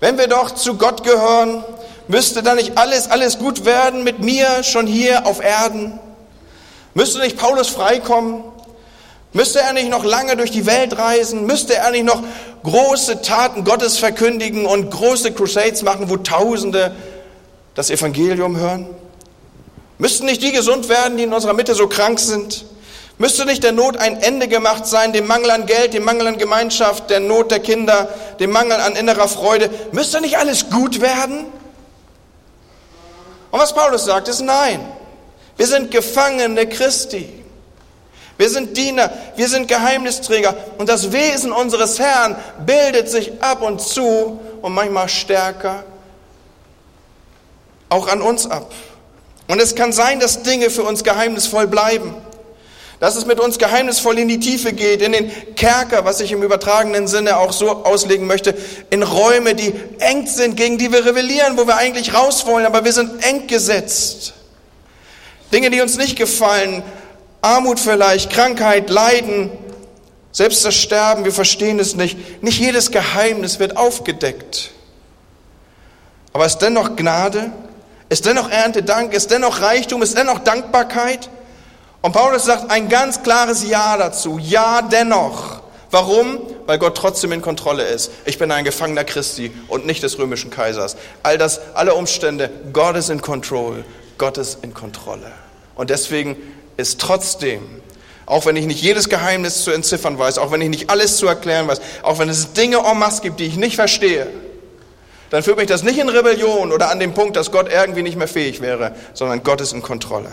Wenn 0.00 0.18
wir 0.18 0.28
doch 0.28 0.52
zu 0.52 0.76
Gott 0.76 1.02
gehören, 1.04 1.64
müsste 2.06 2.42
dann 2.42 2.56
nicht 2.56 2.78
alles, 2.78 3.10
alles 3.10 3.38
gut 3.38 3.64
werden 3.64 4.04
mit 4.04 4.20
mir 4.20 4.62
schon 4.62 4.86
hier 4.86 5.26
auf 5.26 5.42
Erden? 5.42 5.98
Müsste 6.94 7.18
nicht 7.18 7.36
Paulus 7.36 7.68
freikommen? 7.68 8.44
Müsste 9.32 9.60
er 9.60 9.72
nicht 9.72 9.90
noch 9.90 10.04
lange 10.04 10.36
durch 10.36 10.50
die 10.50 10.66
Welt 10.66 10.96
reisen? 10.96 11.44
Müsste 11.46 11.74
er 11.74 11.90
nicht 11.90 12.04
noch 12.04 12.22
große 12.62 13.22
Taten 13.22 13.64
Gottes 13.64 13.98
verkündigen 13.98 14.66
und 14.66 14.90
große 14.90 15.32
Crusades 15.32 15.82
machen, 15.82 16.08
wo 16.08 16.16
Tausende 16.16 16.94
das 17.74 17.90
Evangelium 17.90 18.56
hören? 18.56 18.86
Müssten 19.98 20.26
nicht 20.26 20.42
die 20.42 20.52
gesund 20.52 20.88
werden, 20.88 21.18
die 21.18 21.24
in 21.24 21.32
unserer 21.32 21.52
Mitte 21.52 21.74
so 21.74 21.88
krank 21.88 22.20
sind? 22.20 22.64
Müsste 23.18 23.44
nicht 23.44 23.64
der 23.64 23.72
Not 23.72 23.96
ein 23.96 24.22
Ende 24.22 24.46
gemacht 24.46 24.86
sein, 24.86 25.12
dem 25.12 25.26
Mangel 25.26 25.50
an 25.50 25.66
Geld, 25.66 25.92
dem 25.92 26.04
Mangel 26.04 26.28
an 26.28 26.38
Gemeinschaft, 26.38 27.10
der 27.10 27.18
Not 27.18 27.50
der 27.50 27.58
Kinder, 27.58 28.08
dem 28.38 28.52
Mangel 28.52 28.80
an 28.80 28.94
innerer 28.94 29.26
Freude? 29.26 29.70
Müsste 29.90 30.20
nicht 30.20 30.38
alles 30.38 30.70
gut 30.70 31.00
werden? 31.00 31.46
Und 33.50 33.58
was 33.58 33.74
Paulus 33.74 34.04
sagt, 34.04 34.28
ist 34.28 34.40
nein. 34.40 34.80
Wir 35.56 35.66
sind 35.66 35.90
Gefangene 35.90 36.68
Christi. 36.68 37.28
Wir 38.36 38.48
sind 38.48 38.76
Diener, 38.76 39.10
wir 39.34 39.48
sind 39.48 39.66
Geheimnisträger. 39.66 40.54
Und 40.78 40.88
das 40.88 41.10
Wesen 41.10 41.50
unseres 41.50 41.98
Herrn 41.98 42.36
bildet 42.64 43.10
sich 43.10 43.42
ab 43.42 43.62
und 43.62 43.80
zu 43.80 44.38
und 44.62 44.74
manchmal 44.74 45.08
stärker 45.08 45.82
auch 47.88 48.06
an 48.06 48.22
uns 48.22 48.48
ab. 48.48 48.72
Und 49.48 49.60
es 49.60 49.74
kann 49.74 49.92
sein, 49.92 50.20
dass 50.20 50.44
Dinge 50.44 50.70
für 50.70 50.84
uns 50.84 51.02
geheimnisvoll 51.02 51.66
bleiben 51.66 52.14
dass 53.00 53.16
es 53.16 53.26
mit 53.26 53.38
uns 53.38 53.58
geheimnisvoll 53.58 54.18
in 54.18 54.28
die 54.28 54.40
Tiefe 54.40 54.72
geht, 54.72 55.02
in 55.02 55.12
den 55.12 55.54
Kerker, 55.54 56.04
was 56.04 56.20
ich 56.20 56.32
im 56.32 56.42
übertragenen 56.42 57.06
Sinne 57.06 57.36
auch 57.36 57.52
so 57.52 57.84
auslegen 57.84 58.26
möchte, 58.26 58.54
in 58.90 59.02
Räume, 59.02 59.54
die 59.54 59.72
eng 60.00 60.26
sind, 60.26 60.56
gegen 60.56 60.78
die 60.78 60.92
wir 60.92 61.06
rebellieren, 61.06 61.56
wo 61.56 61.66
wir 61.66 61.76
eigentlich 61.76 62.14
raus 62.14 62.46
wollen, 62.46 62.66
aber 62.66 62.84
wir 62.84 62.92
sind 62.92 63.24
eng 63.24 63.46
gesetzt. 63.46 64.34
Dinge, 65.52 65.70
die 65.70 65.80
uns 65.80 65.96
nicht 65.96 66.16
gefallen, 66.16 66.82
Armut 67.40 67.78
vielleicht, 67.78 68.30
Krankheit, 68.30 68.90
Leiden, 68.90 69.50
selbst 70.32 70.64
das 70.64 70.74
Sterben, 70.74 71.24
wir 71.24 71.32
verstehen 71.32 71.78
es 71.78 71.94
nicht. 71.94 72.42
Nicht 72.42 72.60
jedes 72.60 72.90
Geheimnis 72.90 73.58
wird 73.58 73.76
aufgedeckt. 73.76 74.70
Aber 76.32 76.46
ist 76.46 76.58
dennoch 76.58 76.96
Gnade? 76.96 77.50
Ist 78.08 78.26
dennoch 78.26 78.50
Erntedank? 78.50 79.14
Ist 79.14 79.30
dennoch 79.30 79.62
Reichtum? 79.62 80.02
Ist 80.02 80.16
dennoch 80.16 80.40
Dankbarkeit? 80.40 81.30
Und 82.00 82.12
Paulus 82.12 82.44
sagt 82.44 82.70
ein 82.70 82.88
ganz 82.88 83.22
klares 83.22 83.68
Ja 83.68 83.96
dazu. 83.96 84.38
Ja, 84.38 84.82
dennoch. 84.82 85.62
Warum? 85.90 86.38
Weil 86.66 86.78
Gott 86.78 86.96
trotzdem 86.96 87.32
in 87.32 87.42
Kontrolle 87.42 87.84
ist. 87.84 88.10
Ich 88.24 88.38
bin 88.38 88.50
ein 88.52 88.64
Gefangener 88.64 89.04
Christi 89.04 89.50
und 89.68 89.86
nicht 89.86 90.02
des 90.02 90.18
römischen 90.18 90.50
Kaisers. 90.50 90.96
All 91.22 91.38
das, 91.38 91.60
alle 91.74 91.94
Umstände, 91.94 92.50
Gott 92.72 92.96
ist 92.96 93.08
in 93.08 93.22
Control. 93.22 93.84
Gott 94.18 94.38
ist 94.38 94.62
in 94.62 94.74
Kontrolle. 94.74 95.32
Und 95.74 95.90
deswegen 95.90 96.36
ist 96.76 97.00
trotzdem, 97.00 97.62
auch 98.26 98.44
wenn 98.44 98.56
ich 98.56 98.66
nicht 98.66 98.82
jedes 98.82 99.08
Geheimnis 99.08 99.64
zu 99.64 99.70
entziffern 99.70 100.18
weiß, 100.18 100.38
auch 100.38 100.50
wenn 100.50 100.60
ich 100.60 100.68
nicht 100.68 100.90
alles 100.90 101.16
zu 101.16 101.26
erklären 101.26 101.66
weiß, 101.66 101.80
auch 102.02 102.18
wenn 102.18 102.28
es 102.28 102.52
Dinge 102.52 102.78
en 102.78 102.98
masse 102.98 103.22
gibt, 103.22 103.40
die 103.40 103.46
ich 103.46 103.56
nicht 103.56 103.76
verstehe, 103.76 104.26
dann 105.30 105.42
führt 105.42 105.56
mich 105.56 105.66
das 105.66 105.82
nicht 105.82 105.98
in 105.98 106.08
Rebellion 106.08 106.72
oder 106.72 106.90
an 106.90 107.00
den 107.00 107.14
Punkt, 107.14 107.36
dass 107.36 107.50
Gott 107.50 107.70
irgendwie 107.70 108.02
nicht 108.02 108.16
mehr 108.16 108.28
fähig 108.28 108.60
wäre, 108.60 108.94
sondern 109.14 109.42
Gott 109.42 109.60
ist 109.60 109.72
in 109.72 109.82
Kontrolle. 109.82 110.30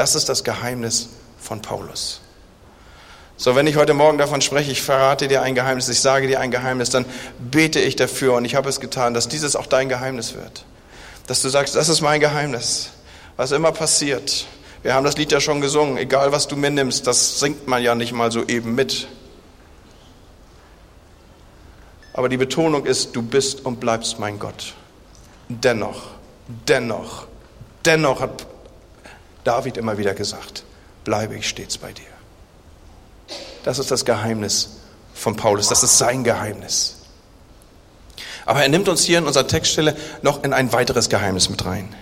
Das 0.00 0.14
ist 0.14 0.30
das 0.30 0.44
Geheimnis 0.44 1.10
von 1.38 1.60
Paulus. 1.60 2.22
So, 3.36 3.54
wenn 3.54 3.66
ich 3.66 3.76
heute 3.76 3.92
Morgen 3.92 4.16
davon 4.16 4.40
spreche, 4.40 4.72
ich 4.72 4.80
verrate 4.80 5.28
dir 5.28 5.42
ein 5.42 5.54
Geheimnis, 5.54 5.90
ich 5.90 6.00
sage 6.00 6.26
dir 6.26 6.40
ein 6.40 6.50
Geheimnis, 6.50 6.88
dann 6.88 7.04
bete 7.38 7.80
ich 7.80 7.96
dafür 7.96 8.32
und 8.32 8.46
ich 8.46 8.54
habe 8.54 8.70
es 8.70 8.80
getan, 8.80 9.12
dass 9.12 9.28
dieses 9.28 9.56
auch 9.56 9.66
dein 9.66 9.90
Geheimnis 9.90 10.32
wird. 10.32 10.64
Dass 11.26 11.42
du 11.42 11.50
sagst, 11.50 11.76
das 11.76 11.90
ist 11.90 12.00
mein 12.00 12.18
Geheimnis. 12.18 12.92
Was 13.36 13.52
immer 13.52 13.72
passiert. 13.72 14.46
Wir 14.82 14.94
haben 14.94 15.04
das 15.04 15.18
Lied 15.18 15.32
ja 15.32 15.40
schon 15.40 15.60
gesungen, 15.60 15.98
egal 15.98 16.32
was 16.32 16.48
du 16.48 16.56
mir 16.56 16.70
nimmst, 16.70 17.06
das 17.06 17.38
singt 17.38 17.68
man 17.68 17.82
ja 17.82 17.94
nicht 17.94 18.12
mal 18.12 18.32
so 18.32 18.46
eben 18.46 18.74
mit. 18.74 19.06
Aber 22.14 22.30
die 22.30 22.38
Betonung 22.38 22.86
ist, 22.86 23.14
du 23.14 23.20
bist 23.20 23.66
und 23.66 23.80
bleibst 23.80 24.18
mein 24.18 24.38
Gott. 24.38 24.72
Dennoch, 25.50 26.04
dennoch, 26.66 27.26
dennoch 27.84 28.20
hat 28.22 28.46
David 29.44 29.76
immer 29.76 29.98
wieder 29.98 30.14
gesagt, 30.14 30.64
bleibe 31.04 31.36
ich 31.36 31.48
stets 31.48 31.78
bei 31.78 31.92
dir. 31.92 32.04
Das 33.62 33.78
ist 33.78 33.90
das 33.90 34.04
Geheimnis 34.04 34.80
von 35.14 35.36
Paulus, 35.36 35.68
das 35.68 35.82
ist 35.82 35.98
sein 35.98 36.24
Geheimnis. 36.24 36.96
Aber 38.46 38.62
er 38.62 38.68
nimmt 38.68 38.88
uns 38.88 39.04
hier 39.04 39.18
in 39.18 39.26
unserer 39.26 39.46
Textstelle 39.46 39.96
noch 40.22 40.42
in 40.44 40.52
ein 40.52 40.72
weiteres 40.72 41.08
Geheimnis 41.08 41.50
mit 41.50 41.64
rein. 41.64 41.94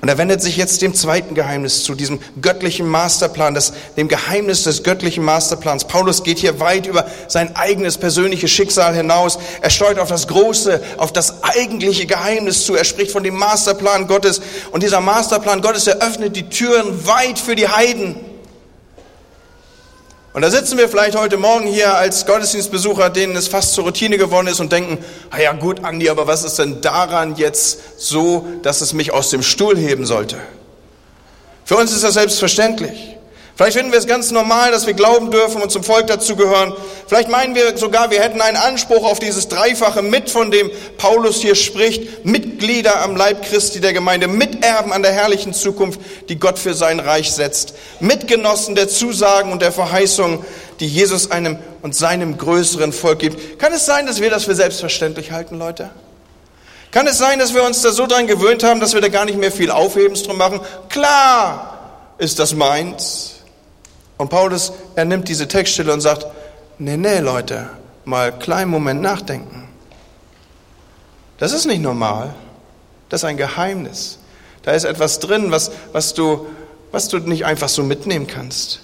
Und 0.00 0.08
er 0.08 0.16
wendet 0.16 0.40
sich 0.40 0.56
jetzt 0.56 0.80
dem 0.80 0.94
zweiten 0.94 1.34
Geheimnis 1.34 1.82
zu, 1.82 1.94
diesem 1.94 2.20
göttlichen 2.40 2.86
Masterplan, 2.86 3.54
das, 3.54 3.72
dem 3.96 4.06
Geheimnis 4.06 4.62
des 4.62 4.84
göttlichen 4.84 5.24
Masterplans. 5.24 5.86
Paulus 5.86 6.22
geht 6.22 6.38
hier 6.38 6.60
weit 6.60 6.86
über 6.86 7.06
sein 7.26 7.56
eigenes 7.56 7.98
persönliches 7.98 8.50
Schicksal 8.50 8.94
hinaus. 8.94 9.38
Er 9.60 9.70
steuert 9.70 9.98
auf 9.98 10.08
das 10.08 10.28
große, 10.28 10.80
auf 10.98 11.12
das 11.12 11.42
eigentliche 11.42 12.06
Geheimnis 12.06 12.64
zu. 12.64 12.76
Er 12.76 12.84
spricht 12.84 13.10
von 13.10 13.24
dem 13.24 13.34
Masterplan 13.34 14.06
Gottes. 14.06 14.40
Und 14.70 14.84
dieser 14.84 15.00
Masterplan 15.00 15.62
Gottes 15.62 15.88
eröffnet 15.88 16.36
die 16.36 16.48
Türen 16.48 17.06
weit 17.06 17.40
für 17.40 17.56
die 17.56 17.66
Heiden. 17.66 18.27
Und 20.38 20.42
da 20.42 20.52
sitzen 20.52 20.78
wir 20.78 20.88
vielleicht 20.88 21.18
heute 21.18 21.36
Morgen 21.36 21.66
hier 21.66 21.96
als 21.96 22.24
Gottesdienstbesucher, 22.24 23.10
denen 23.10 23.34
es 23.34 23.48
fast 23.48 23.74
zur 23.74 23.82
Routine 23.82 24.18
geworden 24.18 24.46
ist 24.46 24.60
und 24.60 24.70
denken, 24.70 25.04
ah 25.30 25.40
ja 25.40 25.52
gut, 25.52 25.84
Andi, 25.84 26.08
aber 26.08 26.28
was 26.28 26.44
ist 26.44 26.60
denn 26.60 26.80
daran 26.80 27.34
jetzt 27.34 27.80
so, 28.00 28.46
dass 28.62 28.80
es 28.80 28.92
mich 28.92 29.12
aus 29.12 29.30
dem 29.30 29.42
Stuhl 29.42 29.76
heben 29.76 30.06
sollte? 30.06 30.36
Für 31.64 31.74
uns 31.76 31.90
ist 31.90 32.04
das 32.04 32.14
selbstverständlich. 32.14 33.17
Vielleicht 33.58 33.76
finden 33.76 33.90
wir 33.90 33.98
es 33.98 34.06
ganz 34.06 34.30
normal, 34.30 34.70
dass 34.70 34.86
wir 34.86 34.94
glauben 34.94 35.32
dürfen 35.32 35.60
und 35.60 35.72
zum 35.72 35.82
Volk 35.82 36.06
dazugehören. 36.06 36.72
Vielleicht 37.08 37.28
meinen 37.28 37.56
wir 37.56 37.76
sogar, 37.76 38.08
wir 38.12 38.20
hätten 38.20 38.40
einen 38.40 38.56
Anspruch 38.56 39.02
auf 39.02 39.18
dieses 39.18 39.48
Dreifache 39.48 40.00
mit, 40.00 40.30
von 40.30 40.52
dem 40.52 40.70
Paulus 40.96 41.40
hier 41.40 41.56
spricht. 41.56 42.24
Mitglieder 42.24 43.02
am 43.02 43.16
Leib 43.16 43.42
Christi 43.42 43.80
der 43.80 43.92
Gemeinde, 43.92 44.28
Miterben 44.28 44.92
an 44.92 45.02
der 45.02 45.10
herrlichen 45.10 45.54
Zukunft, 45.54 46.00
die 46.28 46.38
Gott 46.38 46.56
für 46.56 46.72
sein 46.72 47.00
Reich 47.00 47.32
setzt. 47.32 47.74
Mitgenossen 47.98 48.76
der 48.76 48.88
Zusagen 48.88 49.50
und 49.50 49.60
der 49.60 49.72
Verheißungen, 49.72 50.38
die 50.78 50.86
Jesus 50.86 51.32
einem 51.32 51.58
und 51.82 51.96
seinem 51.96 52.38
größeren 52.38 52.92
Volk 52.92 53.18
gibt. 53.18 53.58
Kann 53.58 53.72
es 53.72 53.84
sein, 53.84 54.06
dass 54.06 54.20
wir 54.20 54.30
das 54.30 54.44
für 54.44 54.54
selbstverständlich 54.54 55.32
halten, 55.32 55.58
Leute? 55.58 55.90
Kann 56.92 57.08
es 57.08 57.18
sein, 57.18 57.40
dass 57.40 57.54
wir 57.54 57.64
uns 57.64 57.82
da 57.82 57.90
so 57.90 58.06
dran 58.06 58.28
gewöhnt 58.28 58.62
haben, 58.62 58.78
dass 58.78 58.94
wir 58.94 59.00
da 59.00 59.08
gar 59.08 59.24
nicht 59.24 59.36
mehr 59.36 59.50
viel 59.50 59.72
Aufhebens 59.72 60.22
drum 60.22 60.38
machen? 60.38 60.60
Klar 60.88 62.14
ist 62.18 62.38
das 62.38 62.54
meins. 62.54 63.37
Und 64.18 64.28
Paulus, 64.28 64.72
er 64.96 65.04
nimmt 65.04 65.28
diese 65.28 65.48
Textstelle 65.48 65.92
und 65.92 66.00
sagt, 66.00 66.26
nee, 66.78 66.96
nee, 66.96 67.20
Leute, 67.20 67.70
mal 68.04 68.30
einen 68.30 68.38
kleinen 68.40 68.70
Moment 68.70 69.00
nachdenken. 69.00 69.68
Das 71.38 71.52
ist 71.52 71.66
nicht 71.66 71.80
normal. 71.80 72.34
Das 73.08 73.22
ist 73.22 73.24
ein 73.24 73.36
Geheimnis. 73.36 74.18
Da 74.62 74.72
ist 74.72 74.84
etwas 74.84 75.20
drin, 75.20 75.50
was, 75.50 75.70
was, 75.92 76.14
du, 76.14 76.46
was 76.90 77.08
du 77.08 77.18
nicht 77.18 77.46
einfach 77.46 77.68
so 77.68 77.82
mitnehmen 77.82 78.26
kannst. 78.26 78.80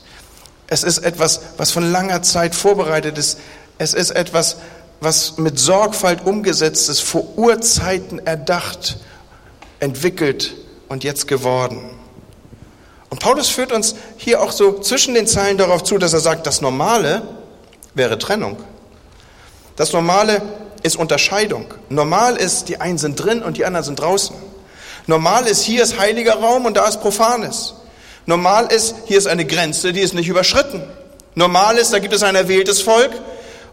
Es 0.69 0.83
ist 0.83 0.99
etwas, 0.99 1.41
was 1.57 1.73
von 1.73 1.91
langer 1.91 2.23
Zeit 2.23 2.55
vorbereitet 2.55 3.19
ist. 3.19 3.39
Es 3.77 3.93
ist 3.93 4.11
etwas, 4.11 4.57
was 5.01 5.37
mit 5.37 5.59
Sorgfalt 5.59 6.25
umgesetzt 6.25 6.89
ist, 6.89 7.01
vor 7.01 7.37
Urzeiten 7.37 8.25
erdacht, 8.25 8.99
entwickelt 9.81 10.55
und 10.89 11.05
jetzt 11.05 11.27
geworden. 11.27 11.91
Und 13.15 13.21
Paulus 13.21 13.49
führt 13.49 13.71
uns 13.71 13.95
hier 14.17 14.43
auch 14.43 14.51
so 14.51 14.81
zwischen 14.81 15.15
den 15.15 15.29
Zeilen 15.29 15.57
darauf 15.57 15.85
zu, 15.85 15.99
dass 15.99 16.13
er 16.13 16.19
sagt, 16.19 16.49
das 16.49 16.61
Normale 16.61 17.23
wäre 17.95 18.19
Trennung. 18.19 18.57
Das 19.77 19.93
Normale 19.93 20.43
ist 20.83 20.97
Unterscheidung. 20.97 21.73
Normal 21.89 22.35
ist, 22.35 22.69
die 22.69 22.81
einen 22.81 22.99
sind 22.99 23.15
drin 23.15 23.45
und 23.45 23.57
die 23.57 23.67
anderen 23.67 23.85
sind 23.85 24.01
draußen. 24.01 24.35
Normal 25.07 25.47
ist, 25.47 25.63
hier 25.63 25.85
ist 25.85 25.97
heiliger 25.97 26.35
Raum 26.35 26.67
und 26.67 26.77
da 26.77 26.89
ist 26.89 27.03
Profanes. 27.03 27.75
Normal 28.27 28.73
ist, 28.73 28.97
hier 29.05 29.19
ist 29.19 29.29
eine 29.29 29.45
Grenze, 29.45 29.93
die 29.93 30.01
ist 30.01 30.15
nicht 30.15 30.29
überschritten. 30.29 30.83
Normal 31.37 31.79
ist, 31.79 31.93
da 31.93 32.01
gibt 32.01 32.15
es 32.15 32.25
ein 32.25 32.35
erwähltes 32.35 32.83
Volk 32.83 33.13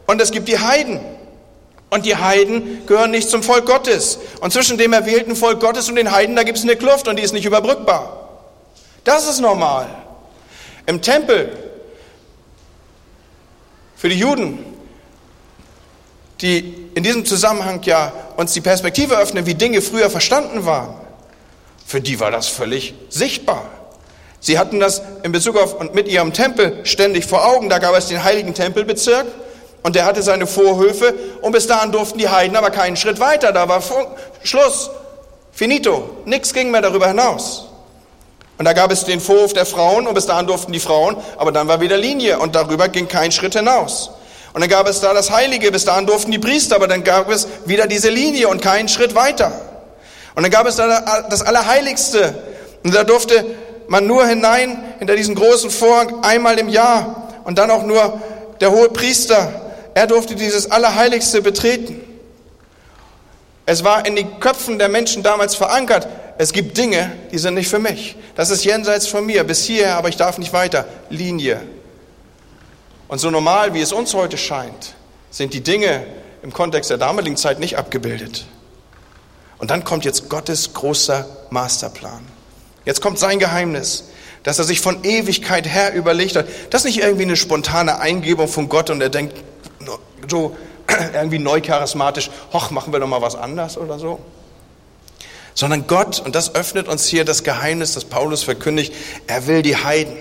und 0.05 0.21
es 0.21 0.29
gibt 0.29 0.49
die 0.49 0.59
Heiden. 0.59 0.99
Und 1.89 2.05
die 2.05 2.15
Heiden 2.15 2.85
gehören 2.85 3.09
nicht 3.09 3.27
zum 3.27 3.41
Volk 3.41 3.65
Gottes. 3.65 4.19
Und 4.39 4.53
zwischen 4.53 4.77
dem 4.77 4.93
erwählten 4.93 5.35
Volk 5.35 5.59
Gottes 5.59 5.89
und 5.89 5.95
den 5.95 6.11
Heiden, 6.11 6.35
da 6.35 6.43
gibt 6.43 6.59
es 6.59 6.63
eine 6.63 6.75
Kluft 6.75 7.07
und 7.07 7.17
die 7.17 7.23
ist 7.23 7.33
nicht 7.33 7.45
überbrückbar. 7.45 8.20
Das 9.03 9.27
ist 9.27 9.39
normal. 9.39 9.87
Im 10.85 11.01
Tempel 11.01 11.51
für 13.95 14.09
die 14.09 14.17
Juden, 14.17 14.65
die 16.41 16.89
in 16.95 17.03
diesem 17.03 17.25
Zusammenhang 17.25 17.81
ja 17.83 18.11
uns 18.37 18.53
die 18.53 18.61
Perspektive 18.61 19.17
öffnen, 19.17 19.45
wie 19.45 19.53
Dinge 19.53 19.81
früher 19.81 20.09
verstanden 20.09 20.65
waren, 20.65 20.95
für 21.85 22.01
die 22.01 22.19
war 22.19 22.31
das 22.31 22.47
völlig 22.47 22.93
sichtbar. 23.09 23.65
Sie 24.39 24.57
hatten 24.57 24.79
das 24.79 25.03
in 25.21 25.31
Bezug 25.31 25.55
auf 25.57 25.79
und 25.79 25.93
mit 25.93 26.07
ihrem 26.07 26.33
Tempel 26.33 26.79
ständig 26.83 27.25
vor 27.25 27.45
Augen. 27.45 27.69
Da 27.69 27.77
gab 27.77 27.95
es 27.95 28.07
den 28.07 28.23
heiligen 28.23 28.55
Tempelbezirk 28.55 29.27
und 29.83 29.95
der 29.95 30.05
hatte 30.05 30.23
seine 30.23 30.47
Vorhöfe 30.47 31.13
und 31.41 31.51
bis 31.51 31.67
dahin 31.67 31.91
durften 31.91 32.17
die 32.17 32.29
Heiden 32.29 32.55
aber 32.55 32.71
keinen 32.71 32.97
Schritt 32.97 33.19
weiter. 33.19 33.51
Da 33.51 33.69
war 33.69 33.83
Schluss, 34.43 34.89
finito, 35.51 36.17
nichts 36.25 36.53
ging 36.53 36.71
mehr 36.71 36.81
darüber 36.81 37.07
hinaus. 37.07 37.70
Und 38.61 38.65
da 38.65 38.73
gab 38.73 38.91
es 38.91 39.05
den 39.05 39.19
Vorhof 39.19 39.53
der 39.53 39.65
Frauen 39.65 40.05
und 40.05 40.13
bis 40.13 40.27
dahin 40.27 40.45
durften 40.45 40.71
die 40.71 40.79
Frauen, 40.79 41.17
aber 41.37 41.51
dann 41.51 41.67
war 41.67 41.81
wieder 41.81 41.97
Linie 41.97 42.37
und 42.37 42.53
darüber 42.53 42.89
ging 42.89 43.07
kein 43.07 43.31
Schritt 43.31 43.55
hinaus. 43.55 44.11
Und 44.53 44.61
dann 44.61 44.69
gab 44.69 44.87
es 44.87 44.99
da 44.99 45.15
das 45.15 45.31
Heilige, 45.31 45.71
bis 45.71 45.85
dahin 45.85 46.05
durften 46.05 46.29
die 46.29 46.37
Priester, 46.37 46.75
aber 46.75 46.87
dann 46.87 47.03
gab 47.03 47.31
es 47.31 47.47
wieder 47.65 47.87
diese 47.87 48.11
Linie 48.11 48.49
und 48.49 48.61
keinen 48.61 48.87
Schritt 48.87 49.15
weiter. 49.15 49.51
Und 50.35 50.43
dann 50.43 50.51
gab 50.51 50.67
es 50.67 50.75
da 50.75 51.23
das 51.27 51.41
Allerheiligste 51.41 52.35
und 52.83 52.93
da 52.93 53.03
durfte 53.03 53.43
man 53.87 54.05
nur 54.05 54.27
hinein 54.27 54.93
hinter 54.99 55.15
diesen 55.15 55.33
großen 55.33 55.71
Vorhang 55.71 56.23
einmal 56.23 56.59
im 56.59 56.69
Jahr 56.69 57.29
und 57.45 57.57
dann 57.57 57.71
auch 57.71 57.81
nur 57.81 58.21
der 58.59 58.69
hohe 58.69 58.89
Priester, 58.89 59.51
er 59.95 60.05
durfte 60.05 60.35
dieses 60.35 60.69
Allerheiligste 60.69 61.41
betreten. 61.41 62.10
Es 63.71 63.85
war 63.85 64.05
in 64.05 64.17
den 64.17 64.41
Köpfen 64.41 64.79
der 64.79 64.89
Menschen 64.89 65.23
damals 65.23 65.55
verankert, 65.55 66.05
es 66.37 66.51
gibt 66.51 66.77
Dinge, 66.77 67.09
die 67.31 67.37
sind 67.37 67.53
nicht 67.53 67.69
für 67.69 67.79
mich. 67.79 68.17
Das 68.35 68.49
ist 68.49 68.65
jenseits 68.65 69.07
von 69.07 69.25
mir, 69.25 69.45
bis 69.45 69.63
hierher, 69.63 69.95
aber 69.95 70.09
ich 70.09 70.17
darf 70.17 70.37
nicht 70.39 70.51
weiter. 70.51 70.85
Linie. 71.09 71.61
Und 73.07 73.19
so 73.19 73.31
normal, 73.31 73.73
wie 73.73 73.79
es 73.79 73.93
uns 73.93 74.13
heute 74.13 74.37
scheint, 74.37 74.95
sind 75.29 75.53
die 75.53 75.61
Dinge 75.61 76.03
im 76.43 76.51
Kontext 76.51 76.89
der 76.89 76.97
damaligen 76.97 77.37
Zeit 77.37 77.61
nicht 77.61 77.77
abgebildet. 77.77 78.43
Und 79.57 79.71
dann 79.71 79.85
kommt 79.85 80.03
jetzt 80.03 80.27
Gottes 80.27 80.73
großer 80.73 81.25
Masterplan. 81.49 82.25
Jetzt 82.83 82.99
kommt 82.99 83.19
sein 83.19 83.39
Geheimnis, 83.39 84.09
dass 84.43 84.59
er 84.59 84.65
sich 84.65 84.81
von 84.81 85.05
Ewigkeit 85.05 85.65
her 85.65 85.93
überlegt 85.93 86.35
hat. 86.35 86.45
Das 86.71 86.81
ist 86.81 86.87
nicht 86.87 86.99
irgendwie 86.99 87.23
eine 87.23 87.37
spontane 87.37 87.99
Eingebung 87.99 88.49
von 88.49 88.67
Gott 88.67 88.89
und 88.89 88.99
er 88.99 89.07
denkt 89.07 89.33
so 90.29 90.57
irgendwie 91.13 91.39
neu 91.39 91.61
charismatisch, 91.61 92.29
hoch, 92.53 92.71
machen 92.71 92.93
wir 92.93 92.99
doch 92.99 93.07
mal 93.07 93.21
was 93.21 93.35
anders 93.35 93.77
oder 93.77 93.99
so 93.99 94.19
sondern 95.53 95.87
Gott, 95.87 96.21
und 96.23 96.35
das 96.35 96.55
öffnet 96.55 96.87
uns 96.87 97.05
hier 97.05 97.25
das 97.25 97.43
Geheimnis, 97.43 97.93
das 97.93 98.05
Paulus 98.05 98.43
verkündigt, 98.43 98.93
er 99.27 99.47
will 99.47 99.61
die 99.61 99.75
Heiden. 99.75 100.17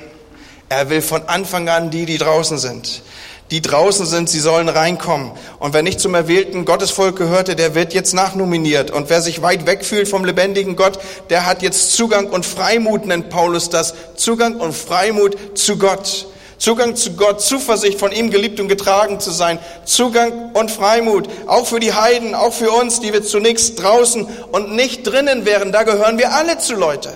Er 0.69 0.91
will 0.91 1.03
von 1.03 1.23
Anfang 1.29 1.69
an 1.69 1.91
die, 1.91 2.07
die 2.07 2.19
draußen 2.19 2.59
sind, 2.59 3.03
die 3.51 3.61
draußen 3.61 4.07
sind, 4.07 4.29
sie 4.29 4.39
sollen 4.39 4.69
reinkommen. 4.69 5.33
Und 5.59 5.75
wer 5.75 5.83
nicht 5.83 5.99
zum 5.99 6.15
erwählten 6.15 6.65
Gottesvolk 6.65 7.17
gehörte, 7.17 7.57
der 7.57 7.75
wird 7.75 7.93
jetzt 7.93 8.15
nachnominiert. 8.15 8.93
Und 8.93 9.11
wer 9.11 9.21
sich 9.21 9.43
weit 9.43 9.67
weg 9.67 9.85
fühlt 9.85 10.07
vom 10.07 10.25
lebendigen 10.25 10.77
Gott, 10.77 11.01
der 11.29 11.47
hat 11.47 11.63
jetzt 11.63 11.95
Zugang 11.95 12.29
und 12.29 12.47
Freimut, 12.47 13.05
nennt 13.05 13.31
Paulus 13.31 13.69
das. 13.69 13.95
Zugang 14.15 14.61
und 14.61 14.73
Freimut 14.73 15.59
zu 15.59 15.77
Gott. 15.77 16.29
Zugang 16.61 16.95
zu 16.95 17.15
Gott, 17.15 17.41
Zuversicht, 17.41 17.99
von 17.99 18.13
ihm 18.13 18.31
geliebt 18.31 18.61
und 18.61 18.69
getragen 18.69 19.19
zu 19.19 19.31
sein. 19.31 19.59
Zugang 19.87 20.53
und 20.53 20.71
Freimut, 20.71 21.27
auch 21.47 21.67
für 21.67 21.81
die 21.81 21.95
Heiden, 21.95 22.35
auch 22.35 22.53
für 22.53 22.71
uns, 22.71 23.01
die 23.01 23.15
wir 23.15 23.25
zunächst 23.25 23.83
draußen 23.83 24.29
und 24.53 24.73
nicht 24.73 25.05
drinnen 25.05 25.47
wären. 25.47 25.73
Da 25.73 25.85
gehören 25.85 26.19
wir 26.19 26.35
alle 26.35 26.59
zu, 26.59 26.75
Leute. 26.75 27.15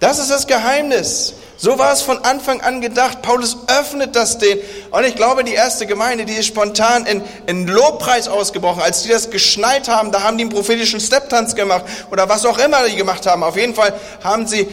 Das 0.00 0.18
ist 0.18 0.28
das 0.28 0.48
Geheimnis. 0.48 1.34
So 1.56 1.78
war 1.78 1.92
es 1.92 2.02
von 2.02 2.18
Anfang 2.24 2.60
an 2.62 2.80
gedacht. 2.80 3.22
Paulus 3.22 3.58
öffnet 3.68 4.16
das 4.16 4.38
den. 4.38 4.58
Und 4.90 5.04
ich 5.04 5.14
glaube, 5.14 5.44
die 5.44 5.54
erste 5.54 5.86
Gemeinde, 5.86 6.24
die 6.24 6.32
ist 6.32 6.46
spontan 6.46 7.06
in, 7.06 7.22
in 7.46 7.68
Lobpreis 7.68 8.26
ausgebrochen. 8.26 8.82
Als 8.82 9.02
die 9.02 9.10
das 9.10 9.30
geschnallt 9.30 9.88
haben, 9.88 10.10
da 10.10 10.24
haben 10.24 10.36
die 10.36 10.44
einen 10.44 10.52
prophetischen 10.52 10.98
Stepptanz 10.98 11.54
gemacht 11.54 11.84
oder 12.10 12.28
was 12.28 12.44
auch 12.44 12.58
immer 12.58 12.88
die 12.88 12.96
gemacht 12.96 13.26
haben. 13.26 13.44
Auf 13.44 13.56
jeden 13.56 13.74
Fall 13.74 13.92
haben 14.24 14.48
sie 14.48 14.66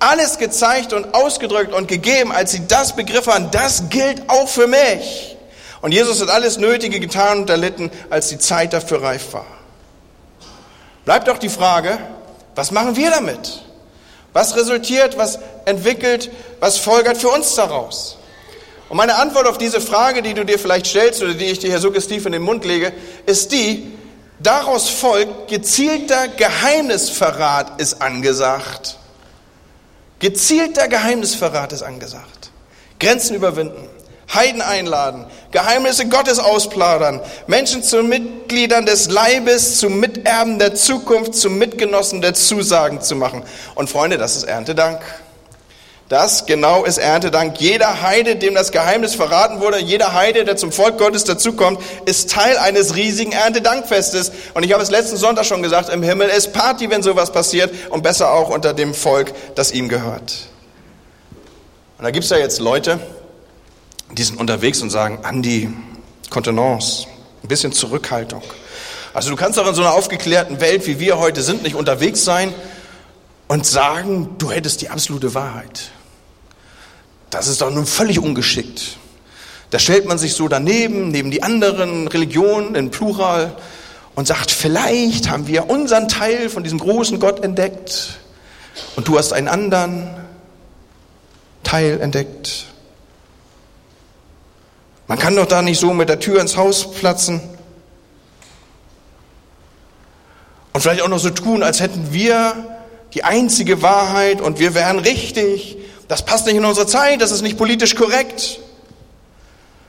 alles 0.00 0.38
gezeigt 0.38 0.92
und 0.92 1.14
ausgedrückt 1.14 1.72
und 1.72 1.86
gegeben, 1.86 2.32
als 2.32 2.52
sie 2.52 2.66
das 2.66 2.96
begriffen 2.96 3.50
das 3.52 3.88
gilt 3.90 4.28
auch 4.28 4.48
für 4.48 4.66
mich. 4.66 5.36
Und 5.82 5.92
Jesus 5.92 6.20
hat 6.20 6.28
alles 6.28 6.58
Nötige 6.58 7.00
getan 7.00 7.40
und 7.40 7.50
erlitten, 7.50 7.90
als 8.10 8.28
die 8.28 8.38
Zeit 8.38 8.72
dafür 8.72 9.02
reif 9.02 9.32
war. 9.32 9.46
Bleibt 11.04 11.28
doch 11.28 11.38
die 11.38 11.48
Frage, 11.48 11.98
was 12.54 12.70
machen 12.70 12.96
wir 12.96 13.10
damit? 13.10 13.62
Was 14.32 14.56
resultiert, 14.56 15.16
was 15.16 15.38
entwickelt, 15.64 16.30
was 16.60 16.78
folgert 16.78 17.16
für 17.16 17.28
uns 17.28 17.54
daraus? 17.54 18.18
Und 18.88 18.96
meine 18.96 19.16
Antwort 19.16 19.46
auf 19.46 19.58
diese 19.58 19.80
Frage, 19.80 20.22
die 20.22 20.34
du 20.34 20.44
dir 20.44 20.58
vielleicht 20.58 20.86
stellst 20.86 21.22
oder 21.22 21.34
die 21.34 21.46
ich 21.46 21.60
dir 21.60 21.70
hier 21.70 21.78
suggestiv 21.78 22.26
in 22.26 22.32
den 22.32 22.42
Mund 22.42 22.64
lege, 22.64 22.92
ist 23.26 23.52
die, 23.52 23.96
daraus 24.40 24.88
folgt, 24.88 25.48
gezielter 25.48 26.28
Geheimnisverrat 26.28 27.80
ist 27.80 28.02
angesagt. 28.02 28.99
Gezielter 30.20 30.86
Geheimnisverrat 30.86 31.72
ist 31.72 31.82
angesagt. 31.82 32.50
Grenzen 32.98 33.34
überwinden, 33.34 33.88
Heiden 34.32 34.60
einladen, 34.60 35.24
Geheimnisse 35.50 36.06
Gottes 36.08 36.38
ausplaudern, 36.38 37.20
Menschen 37.46 37.82
zu 37.82 38.02
Mitgliedern 38.02 38.86
des 38.86 39.10
Leibes, 39.10 39.78
zu 39.78 39.88
Miterben 39.88 40.58
der 40.58 40.74
Zukunft, 40.74 41.34
zu 41.34 41.50
Mitgenossen 41.50 42.20
der 42.20 42.34
Zusagen 42.34 43.00
zu 43.00 43.16
machen. 43.16 43.42
Und 43.74 43.90
Freunde, 43.90 44.18
das 44.18 44.36
ist 44.36 44.44
Erntedank. 44.44 45.00
Das 46.10 46.44
genau 46.44 46.84
ist 46.84 46.98
Erntedank. 46.98 47.60
Jeder 47.60 48.02
Heide, 48.02 48.34
dem 48.34 48.56
das 48.56 48.72
Geheimnis 48.72 49.14
verraten 49.14 49.60
wurde, 49.60 49.78
jeder 49.78 50.12
Heide, 50.12 50.44
der 50.44 50.56
zum 50.56 50.72
Volk 50.72 50.98
Gottes 50.98 51.22
dazukommt, 51.22 51.80
ist 52.04 52.30
Teil 52.30 52.58
eines 52.58 52.96
riesigen 52.96 53.30
Erntedankfestes. 53.30 54.32
Und 54.54 54.64
ich 54.64 54.72
habe 54.72 54.82
es 54.82 54.90
letzten 54.90 55.16
Sonntag 55.16 55.46
schon 55.46 55.62
gesagt, 55.62 55.88
im 55.88 56.02
Himmel 56.02 56.28
ist 56.28 56.52
Party, 56.52 56.90
wenn 56.90 57.04
sowas 57.04 57.30
passiert 57.30 57.72
und 57.90 58.02
besser 58.02 58.32
auch 58.32 58.48
unter 58.48 58.74
dem 58.74 58.92
Volk, 58.92 59.32
das 59.54 59.70
ihm 59.70 59.88
gehört. 59.88 60.48
Und 61.98 62.04
da 62.04 62.10
gibt 62.10 62.24
es 62.24 62.30
ja 62.30 62.38
jetzt 62.38 62.58
Leute, 62.58 62.98
die 64.10 64.24
sind 64.24 64.40
unterwegs 64.40 64.82
und 64.82 64.90
sagen, 64.90 65.20
Andi, 65.22 65.70
Kontenance, 66.28 67.06
ein 67.44 67.46
bisschen 67.46 67.70
Zurückhaltung. 67.70 68.42
Also 69.14 69.30
du 69.30 69.36
kannst 69.36 69.58
doch 69.58 69.68
in 69.68 69.76
so 69.76 69.82
einer 69.82 69.92
aufgeklärten 69.92 70.60
Welt, 70.60 70.88
wie 70.88 70.98
wir 70.98 71.20
heute 71.20 71.42
sind, 71.42 71.62
nicht 71.62 71.76
unterwegs 71.76 72.24
sein 72.24 72.52
und 73.46 73.64
sagen, 73.64 74.34
du 74.38 74.50
hättest 74.50 74.82
die 74.82 74.88
absolute 74.88 75.34
Wahrheit. 75.34 75.92
Das 77.30 77.46
ist 77.46 77.60
doch 77.60 77.70
nun 77.70 77.86
völlig 77.86 78.18
ungeschickt. 78.18 78.98
Da 79.70 79.78
stellt 79.78 80.06
man 80.06 80.18
sich 80.18 80.34
so 80.34 80.48
daneben, 80.48 81.10
neben 81.10 81.30
die 81.30 81.44
anderen 81.44 82.08
Religionen 82.08 82.74
in 82.74 82.90
Plural 82.90 83.56
und 84.16 84.26
sagt, 84.26 84.50
vielleicht 84.50 85.30
haben 85.30 85.46
wir 85.46 85.70
unseren 85.70 86.08
Teil 86.08 86.50
von 86.50 86.64
diesem 86.64 86.80
großen 86.80 87.20
Gott 87.20 87.44
entdeckt 87.44 88.18
und 88.96 89.06
du 89.06 89.16
hast 89.16 89.32
einen 89.32 89.46
anderen 89.46 90.10
Teil 91.62 92.00
entdeckt. 92.00 92.66
Man 95.06 95.18
kann 95.18 95.36
doch 95.36 95.46
da 95.46 95.62
nicht 95.62 95.78
so 95.78 95.92
mit 95.94 96.08
der 96.08 96.18
Tür 96.18 96.40
ins 96.40 96.56
Haus 96.56 96.90
platzen 96.90 97.40
und 100.72 100.80
vielleicht 100.80 101.02
auch 101.02 101.08
noch 101.08 101.18
so 101.18 101.30
tun, 101.30 101.62
als 101.62 101.80
hätten 101.80 102.12
wir 102.12 102.78
die 103.14 103.24
einzige 103.24 103.82
Wahrheit 103.82 104.40
und 104.40 104.58
wir 104.58 104.74
wären 104.74 104.98
richtig 104.98 105.76
das 106.10 106.24
passt 106.24 106.44
nicht 106.46 106.56
in 106.56 106.64
unsere 106.64 106.88
Zeit, 106.88 107.22
das 107.22 107.30
ist 107.30 107.42
nicht 107.42 107.56
politisch 107.56 107.94
korrekt. 107.94 108.58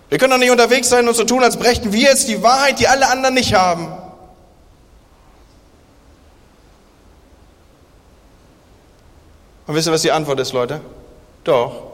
Wir 0.07 0.19
können 0.19 0.29
doch 0.29 0.37
nicht 0.37 0.51
unterwegs 0.51 0.87
sein 0.87 1.07
und 1.07 1.15
so 1.15 1.23
tun, 1.23 1.43
als 1.43 1.57
brächten 1.57 1.91
wir 1.91 2.01
jetzt 2.01 2.27
die 2.27 2.43
Wahrheit, 2.43 2.79
die 2.79 2.87
alle 2.87 3.09
anderen 3.09 3.33
nicht 3.33 3.55
haben. 3.55 3.87
Und 9.65 9.73
wisst 9.73 9.87
ihr, 9.87 9.93
was 9.93 10.03
die 10.03 10.11
Antwort 10.11 10.39
ist, 10.39 10.53
Leute? 10.53 10.81
Doch, 11.43 11.93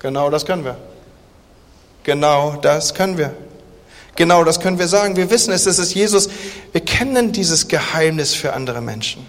genau 0.00 0.28
das 0.28 0.44
können 0.44 0.64
wir. 0.64 0.76
Genau 2.02 2.56
das 2.60 2.94
können 2.94 3.16
wir. 3.16 3.32
Genau 4.16 4.42
das 4.42 4.58
können 4.58 4.80
wir 4.80 4.88
sagen. 4.88 5.14
Wir 5.14 5.30
wissen 5.30 5.52
es, 5.52 5.66
es 5.66 5.78
ist 5.78 5.94
Jesus. 5.94 6.28
Wir 6.72 6.84
kennen 6.84 7.30
dieses 7.30 7.68
Geheimnis 7.68 8.34
für 8.34 8.54
andere 8.54 8.80
Menschen. 8.80 9.24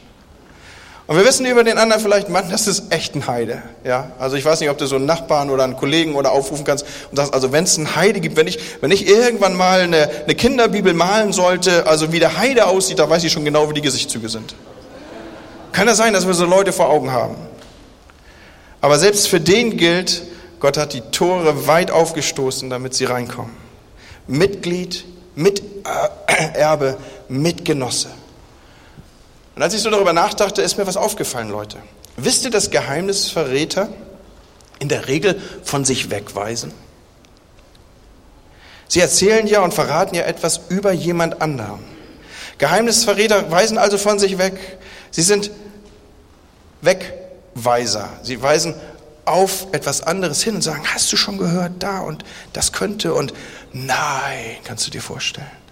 Und 1.05 1.17
wir 1.17 1.25
wissen 1.25 1.45
über 1.45 1.65
den 1.65 1.77
anderen 1.77 2.01
vielleicht, 2.01 2.29
Mann, 2.29 2.49
das 2.49 2.65
ist 2.65 2.93
echt 2.93 3.13
ein 3.15 3.27
Heide. 3.27 3.61
Ja, 3.83 4.11
also 4.19 4.37
ich 4.37 4.45
weiß 4.45 4.61
nicht, 4.61 4.69
ob 4.69 4.77
du 4.77 4.85
so 4.85 4.95
einen 4.95 5.05
Nachbarn 5.05 5.49
oder 5.49 5.65
einen 5.65 5.75
Kollegen 5.75 6.15
oder 6.15 6.31
aufrufen 6.31 6.63
kannst 6.63 6.85
und 7.11 7.17
sagst, 7.17 7.33
also 7.33 7.51
wenn 7.51 7.65
es 7.65 7.77
einen 7.77 7.95
Heide 7.95 8.21
gibt, 8.21 8.37
wenn 8.37 8.47
ich, 8.47 8.59
wenn 8.79 8.89
ich 8.89 9.07
irgendwann 9.07 9.53
mal 9.53 9.81
eine, 9.81 10.09
eine 10.23 10.35
Kinderbibel 10.35 10.93
malen 10.93 11.33
sollte, 11.33 11.87
also 11.87 12.13
wie 12.13 12.19
der 12.19 12.37
Heide 12.37 12.67
aussieht, 12.67 12.99
da 12.99 13.09
weiß 13.09 13.23
ich 13.25 13.33
schon 13.33 13.43
genau, 13.43 13.69
wie 13.69 13.73
die 13.73 13.81
Gesichtszüge 13.81 14.29
sind. 14.29 14.55
Kann 15.73 15.87
das 15.87 15.97
sein, 15.97 16.13
dass 16.13 16.25
wir 16.25 16.33
so 16.33 16.45
Leute 16.45 16.71
vor 16.71 16.89
Augen 16.89 17.11
haben? 17.11 17.35
Aber 18.79 18.97
selbst 18.97 19.27
für 19.27 19.41
den 19.41 19.75
gilt, 19.75 20.23
Gott 20.61 20.77
hat 20.77 20.93
die 20.93 21.01
Tore 21.01 21.67
weit 21.67 21.91
aufgestoßen, 21.91 22.69
damit 22.69 22.93
sie 22.93 23.05
reinkommen. 23.05 23.51
Mitglied, 24.27 25.03
Miterbe, 25.35 26.97
Mitgenosse. 27.27 28.09
Und 29.55 29.61
als 29.61 29.73
ich 29.73 29.81
so 29.81 29.89
darüber 29.89 30.13
nachdachte, 30.13 30.61
ist 30.61 30.77
mir 30.77 30.87
was 30.87 30.97
aufgefallen, 30.97 31.49
Leute. 31.49 31.77
Wisst 32.17 32.45
ihr, 32.45 32.51
dass 32.51 32.71
Geheimnisverräter 32.71 33.89
in 34.79 34.89
der 34.89 35.07
Regel 35.07 35.39
von 35.63 35.85
sich 35.85 36.09
wegweisen? 36.09 36.73
Sie 38.87 38.99
erzählen 38.99 39.47
ja 39.47 39.61
und 39.61 39.73
verraten 39.73 40.15
ja 40.15 40.23
etwas 40.23 40.61
über 40.69 40.91
jemand 40.91 41.41
anderen. 41.41 41.79
Geheimnisverräter 42.57 43.49
weisen 43.51 43.77
also 43.77 43.97
von 43.97 44.19
sich 44.19 44.37
weg. 44.37 44.77
Sie 45.09 45.23
sind 45.23 45.51
Wegweiser. 46.81 48.09
Sie 48.21 48.41
weisen 48.41 48.75
auf 49.25 49.67
etwas 49.71 50.01
anderes 50.01 50.43
hin 50.43 50.55
und 50.55 50.61
sagen, 50.61 50.83
hast 50.93 51.11
du 51.11 51.17
schon 51.17 51.37
gehört, 51.37 51.71
da 51.79 52.01
und 52.01 52.23
das 52.51 52.71
könnte 52.73 53.13
und 53.13 53.33
nein, 53.71 54.57
kannst 54.63 54.85
du 54.85 54.91
dir 54.91 55.01
vorstellen. 55.01 55.62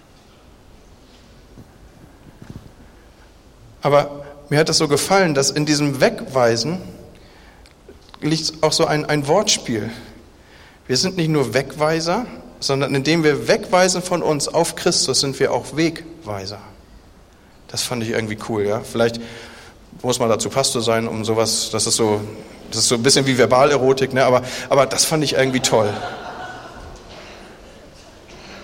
Aber 3.82 4.24
mir 4.48 4.58
hat 4.58 4.68
das 4.68 4.78
so 4.78 4.88
gefallen, 4.88 5.34
dass 5.34 5.50
in 5.50 5.66
diesem 5.66 6.00
Wegweisen 6.00 6.78
liegt 8.20 8.62
auch 8.62 8.72
so 8.72 8.86
ein, 8.86 9.04
ein 9.04 9.26
Wortspiel. 9.26 9.90
Wir 10.86 10.96
sind 10.96 11.16
nicht 11.16 11.28
nur 11.28 11.54
Wegweiser, 11.54 12.26
sondern 12.60 12.94
indem 12.94 13.24
wir 13.24 13.48
wegweisen 13.48 14.02
von 14.02 14.22
uns 14.22 14.48
auf 14.48 14.76
Christus, 14.76 15.20
sind 15.20 15.38
wir 15.40 15.52
auch 15.52 15.76
Wegweiser. 15.76 16.58
Das 17.68 17.82
fand 17.82 18.02
ich 18.02 18.10
irgendwie 18.10 18.38
cool, 18.48 18.64
ja. 18.64 18.80
Vielleicht 18.80 19.20
muss 20.02 20.18
man 20.18 20.28
dazu 20.28 20.48
Pastor 20.48 20.82
sein, 20.82 21.08
um 21.08 21.24
sowas, 21.24 21.70
das 21.72 21.86
ist 21.86 21.96
so, 21.96 22.20
das 22.70 22.80
ist 22.80 22.88
so 22.88 22.94
ein 22.94 23.02
bisschen 23.02 23.26
wie 23.26 23.36
Verbalerotik, 23.36 24.12
ne? 24.12 24.24
aber, 24.24 24.42
aber 24.68 24.86
das 24.86 25.04
fand 25.04 25.24
ich 25.24 25.34
irgendwie 25.34 25.60
toll. 25.60 25.92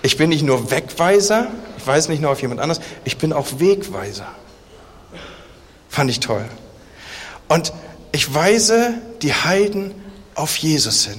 Ich 0.03 0.17
bin 0.17 0.29
nicht 0.29 0.43
nur 0.43 0.71
Wegweiser, 0.71 1.49
ich 1.77 1.87
weise 1.87 2.11
nicht 2.11 2.21
nur 2.21 2.31
auf 2.31 2.41
jemand 2.41 2.61
anderes, 2.61 2.81
ich 3.05 3.19
bin 3.19 3.33
auch 3.33 3.47
Wegweiser. 3.59 4.29
Fand 5.99 6.13
ich 6.13 6.21
toll. 6.21 6.45
Und 7.49 7.73
ich 8.13 8.33
weise 8.33 8.95
die 9.21 9.35
Heiden 9.35 9.93
auf 10.37 10.57
Jesus 10.57 11.07
hin. 11.07 11.19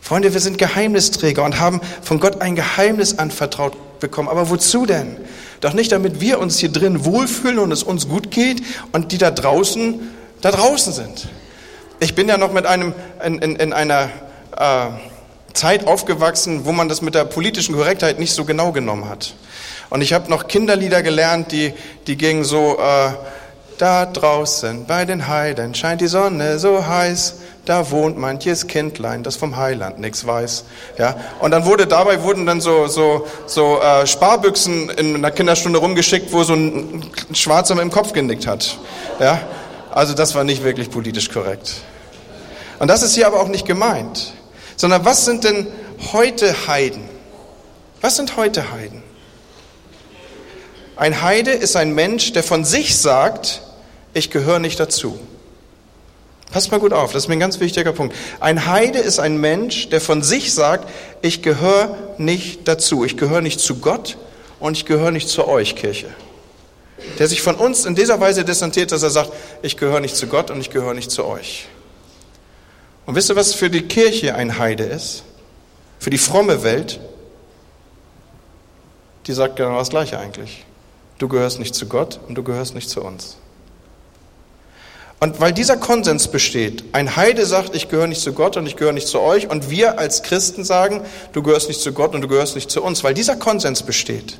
Freunde, 0.00 0.32
wir 0.32 0.40
sind 0.40 0.58
Geheimnisträger 0.58 1.44
und 1.44 1.60
haben 1.60 1.80
von 2.02 2.18
Gott 2.18 2.42
ein 2.42 2.56
Geheimnis 2.56 3.20
anvertraut 3.20 4.00
bekommen. 4.00 4.26
Aber 4.26 4.50
wozu 4.50 4.84
denn? 4.84 5.16
Doch 5.60 5.74
nicht, 5.74 5.92
damit 5.92 6.20
wir 6.20 6.40
uns 6.40 6.58
hier 6.58 6.70
drin 6.70 7.04
wohlfühlen 7.04 7.60
und 7.60 7.70
es 7.70 7.84
uns 7.84 8.08
gut 8.08 8.32
geht 8.32 8.64
und 8.90 9.12
die 9.12 9.18
da 9.18 9.30
draußen, 9.30 10.10
da 10.40 10.50
draußen 10.50 10.92
sind. 10.92 11.28
Ich 12.00 12.16
bin 12.16 12.26
ja 12.26 12.38
noch 12.38 12.52
mit 12.52 12.66
einem, 12.66 12.92
in, 13.24 13.38
in, 13.38 13.54
in 13.54 13.72
einer 13.72 14.10
äh, 14.56 14.86
Zeit 15.54 15.86
aufgewachsen, 15.86 16.64
wo 16.64 16.72
man 16.72 16.88
das 16.88 17.00
mit 17.00 17.14
der 17.14 17.26
politischen 17.26 17.76
Korrektheit 17.76 18.18
nicht 18.18 18.32
so 18.32 18.44
genau 18.44 18.72
genommen 18.72 19.08
hat. 19.08 19.34
Und 19.88 20.00
ich 20.00 20.14
habe 20.14 20.28
noch 20.30 20.48
Kinderlieder 20.48 21.04
gelernt, 21.04 21.52
die, 21.52 21.74
die 22.08 22.16
gingen 22.16 22.42
so, 22.42 22.76
äh, 22.80 23.12
da 23.82 24.06
draußen 24.06 24.86
bei 24.86 25.04
den 25.04 25.26
Heiden 25.26 25.74
scheint 25.74 26.00
die 26.00 26.06
Sonne 26.06 26.60
so 26.60 26.86
heiß. 26.86 27.34
da 27.64 27.90
wohnt 27.90 28.16
manches 28.16 28.68
Kindlein, 28.68 29.24
das 29.24 29.34
vom 29.34 29.56
Heiland 29.56 29.98
nichts 29.98 30.24
weiß. 30.24 30.64
Ja, 30.98 31.16
und 31.40 31.50
dann 31.50 31.64
wurde 31.64 31.88
dabei 31.88 32.22
wurden 32.22 32.46
dann 32.46 32.60
so 32.60 32.86
so 32.86 33.26
so 33.46 33.80
äh, 33.80 34.06
Sparbüchsen 34.06 34.88
in 34.90 35.16
einer 35.16 35.32
Kinderstunde 35.32 35.80
rumgeschickt, 35.80 36.32
wo 36.32 36.44
so 36.44 36.54
ein 36.54 37.10
Schwarzer 37.32 37.74
mit 37.74 37.82
dem 37.82 37.90
Kopf 37.90 38.12
genickt 38.12 38.46
hat. 38.46 38.78
Ja, 39.18 39.40
also 39.90 40.14
das 40.14 40.36
war 40.36 40.44
nicht 40.44 40.62
wirklich 40.62 40.88
politisch 40.88 41.28
korrekt. 41.28 41.74
Und 42.78 42.86
das 42.86 43.02
ist 43.02 43.16
hier 43.16 43.26
aber 43.26 43.40
auch 43.40 43.48
nicht 43.48 43.66
gemeint, 43.66 44.32
sondern 44.76 45.04
was 45.04 45.24
sind 45.24 45.42
denn 45.42 45.66
heute 46.12 46.68
Heiden? 46.68 47.02
Was 48.00 48.14
sind 48.14 48.36
heute 48.36 48.70
Heiden? 48.70 49.02
Ein 50.94 51.20
Heide 51.20 51.50
ist 51.50 51.74
ein 51.74 51.96
Mensch, 51.96 52.32
der 52.32 52.44
von 52.44 52.64
sich 52.64 52.96
sagt, 52.96 53.62
ich 54.14 54.30
gehöre 54.30 54.58
nicht 54.58 54.78
dazu. 54.78 55.18
Passt 56.52 56.70
mal 56.70 56.80
gut 56.80 56.92
auf, 56.92 57.12
das 57.12 57.24
ist 57.24 57.28
mir 57.28 57.36
ein 57.36 57.40
ganz 57.40 57.60
wichtiger 57.60 57.92
Punkt. 57.92 58.14
Ein 58.38 58.66
Heide 58.66 58.98
ist 58.98 59.18
ein 59.18 59.38
Mensch, 59.38 59.88
der 59.88 60.02
von 60.02 60.22
sich 60.22 60.52
sagt, 60.52 60.86
ich 61.22 61.40
gehöre 61.42 61.96
nicht 62.18 62.68
dazu. 62.68 63.06
Ich 63.06 63.16
gehöre 63.16 63.40
nicht 63.40 63.58
zu 63.58 63.76
Gott 63.76 64.18
und 64.60 64.76
ich 64.76 64.84
gehöre 64.84 65.12
nicht 65.12 65.30
zu 65.30 65.48
euch, 65.48 65.76
Kirche. 65.76 66.08
Der 67.18 67.26
sich 67.26 67.40
von 67.40 67.54
uns 67.54 67.86
in 67.86 67.94
dieser 67.94 68.20
Weise 68.20 68.44
distanziert, 68.44 68.92
dass 68.92 69.02
er 69.02 69.08
sagt, 69.08 69.32
ich 69.62 69.78
gehöre 69.78 70.00
nicht 70.00 70.14
zu 70.14 70.26
Gott 70.26 70.50
und 70.50 70.60
ich 70.60 70.68
gehöre 70.68 70.92
nicht 70.92 71.10
zu 71.10 71.24
euch. 71.24 71.68
Und 73.06 73.14
wisst 73.14 73.30
ihr, 73.30 73.36
was 73.36 73.54
für 73.54 73.70
die 73.70 73.82
Kirche 73.82 74.34
ein 74.34 74.58
Heide 74.58 74.84
ist? 74.84 75.24
Für 75.98 76.10
die 76.10 76.18
fromme 76.18 76.62
Welt? 76.62 77.00
Die 79.26 79.32
sagt 79.32 79.56
genau 79.56 79.78
das 79.78 79.88
Gleiche 79.88 80.18
eigentlich. 80.18 80.64
Du 81.18 81.28
gehörst 81.28 81.58
nicht 81.58 81.74
zu 81.74 81.86
Gott 81.86 82.20
und 82.28 82.34
du 82.34 82.42
gehörst 82.42 82.74
nicht 82.74 82.90
zu 82.90 83.02
uns. 83.02 83.38
Und 85.22 85.38
weil 85.38 85.52
dieser 85.52 85.76
Konsens 85.76 86.26
besteht, 86.26 86.82
ein 86.90 87.14
Heide 87.14 87.46
sagt, 87.46 87.76
ich 87.76 87.88
gehöre 87.88 88.08
nicht 88.08 88.20
zu 88.20 88.32
Gott 88.32 88.56
und 88.56 88.66
ich 88.66 88.74
gehöre 88.74 88.92
nicht 88.92 89.06
zu 89.06 89.20
euch, 89.20 89.48
und 89.48 89.70
wir 89.70 90.00
als 90.00 90.24
Christen 90.24 90.64
sagen, 90.64 91.02
du 91.32 91.44
gehörst 91.44 91.68
nicht 91.68 91.80
zu 91.80 91.92
Gott 91.92 92.12
und 92.12 92.22
du 92.22 92.26
gehörst 92.26 92.56
nicht 92.56 92.72
zu 92.72 92.82
uns, 92.82 93.04
weil 93.04 93.14
dieser 93.14 93.36
Konsens 93.36 93.84
besteht, 93.84 94.36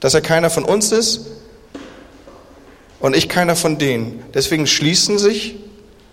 dass 0.00 0.12
er 0.12 0.20
keiner 0.20 0.50
von 0.50 0.64
uns 0.64 0.92
ist 0.92 1.22
und 3.00 3.16
ich 3.16 3.30
keiner 3.30 3.56
von 3.56 3.78
denen. 3.78 4.22
Deswegen 4.34 4.66
schließen 4.66 5.16
sich 5.16 5.56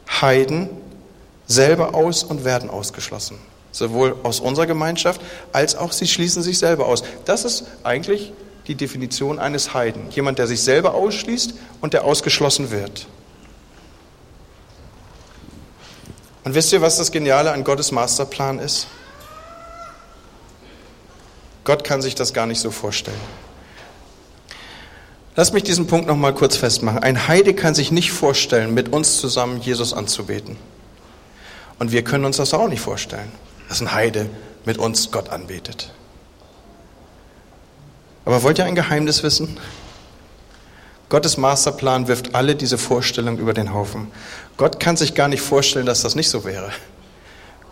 Heiden 0.10 0.70
selber 1.46 1.94
aus 1.94 2.24
und 2.24 2.46
werden 2.46 2.70
ausgeschlossen. 2.70 3.38
Sowohl 3.74 4.16
aus 4.24 4.40
unserer 4.40 4.66
Gemeinschaft 4.66 5.20
als 5.52 5.76
auch 5.76 5.92
sie 5.92 6.08
schließen 6.08 6.42
sich 6.42 6.58
selber 6.58 6.86
aus. 6.86 7.04
Das 7.26 7.44
ist 7.44 7.66
eigentlich 7.84 8.32
die 8.70 8.76
Definition 8.76 9.40
eines 9.40 9.74
Heiden. 9.74 10.12
Jemand, 10.12 10.38
der 10.38 10.46
sich 10.46 10.62
selber 10.62 10.94
ausschließt 10.94 11.56
und 11.82 11.94
der 11.94 12.06
ausgeschlossen 12.06 12.70
wird. 12.70 13.08
Und 16.44 16.54
wisst 16.54 16.72
ihr, 16.72 16.80
was 16.80 16.98
das 16.98 17.12
Geniale 17.12 17.52
an 17.52 17.64
Gottes 17.64 17.92
Masterplan 17.92 18.60
ist? 18.60 18.88
Gott 21.64 21.84
kann 21.84 22.02
sich 22.02 22.14
das 22.14 22.32
gar 22.34 22.46
nicht 22.46 22.62
so 22.62 22.70
vorstellen. 22.70 23.20
Lass 25.36 25.52
mich 25.52 25.64
diesen 25.64 25.88
Punkt 25.88 26.06
noch 26.08 26.16
mal 26.16 26.34
kurz 26.34 26.56
festmachen. 26.56 27.02
Ein 27.02 27.28
Heide 27.28 27.56
kann 27.56 27.74
sich 27.74 27.92
nicht 27.92 28.12
vorstellen, 28.12 28.74
mit 28.74 28.94
uns 28.94 29.18
zusammen 29.18 29.62
Jesus 29.62 29.94
anzubeten. 29.94 30.58
Und 31.80 31.92
wir 31.92 32.04
können 32.04 32.26
uns 32.26 32.38
das 32.38 32.54
auch 32.54 32.68
nicht 32.68 32.82
vorstellen, 32.82 33.32
dass 33.68 33.82
ein 33.82 33.94
Heide 33.94 34.30
mit 34.66 34.78
uns 34.78 35.12
Gott 35.12 35.30
anbetet. 35.30 35.92
Aber 38.26 38.44
wollt 38.44 38.58
ihr 38.60 38.66
ein 38.66 38.76
Geheimnis 38.76 39.24
wissen? 39.24 39.58
Gottes 41.10 41.38
Masterplan 41.38 42.08
wirft 42.08 42.36
alle 42.36 42.56
diese 42.56 42.78
Vorstellungen 42.78 43.40
über 43.40 43.54
den 43.54 43.74
Haufen. 43.74 44.12
Gott 44.58 44.80
kann 44.80 44.96
sich 44.96 45.16
gar 45.16 45.28
nicht 45.28 45.42
vorstellen, 45.42 45.88
dass 45.88 46.02
das 46.02 46.16
nicht 46.16 46.30
so 46.30 46.46
wäre. 46.46 46.72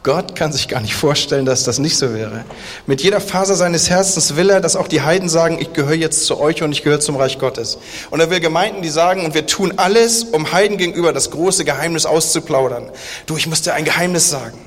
Gott 0.07 0.35
kann 0.35 0.53
sich 0.53 0.69
gar 0.69 0.79
nicht 0.79 0.95
vorstellen, 0.95 1.45
dass 1.45 1.65
das 1.65 1.79
nicht 1.79 1.97
so 1.97 2.13
wäre. 2.13 2.45
Mit 2.85 3.01
jeder 3.01 3.19
Faser 3.19 3.55
seines 3.55 3.89
Herzens 3.89 4.37
will 4.37 4.49
er, 4.49 4.61
dass 4.61 4.77
auch 4.77 4.87
die 4.87 5.01
Heiden 5.01 5.27
sagen, 5.27 5.57
ich 5.59 5.73
gehöre 5.73 5.95
jetzt 5.95 6.25
zu 6.25 6.39
euch 6.39 6.63
und 6.63 6.71
ich 6.71 6.81
gehöre 6.81 7.01
zum 7.01 7.17
Reich 7.17 7.39
Gottes. 7.39 7.77
Und 8.09 8.21
er 8.21 8.29
will 8.29 8.39
Gemeinden, 8.39 8.81
die 8.81 8.89
sagen, 8.89 9.25
und 9.25 9.33
wir 9.33 9.47
tun 9.47 9.73
alles, 9.75 10.23
um 10.23 10.51
Heiden 10.53 10.77
gegenüber 10.77 11.11
das 11.11 11.29
große 11.29 11.65
Geheimnis 11.65 12.05
auszuplaudern. 12.05 12.89
Du, 13.25 13.35
ich 13.35 13.47
muss 13.47 13.63
dir 13.63 13.73
ein 13.73 13.83
Geheimnis 13.83 14.29
sagen. 14.29 14.57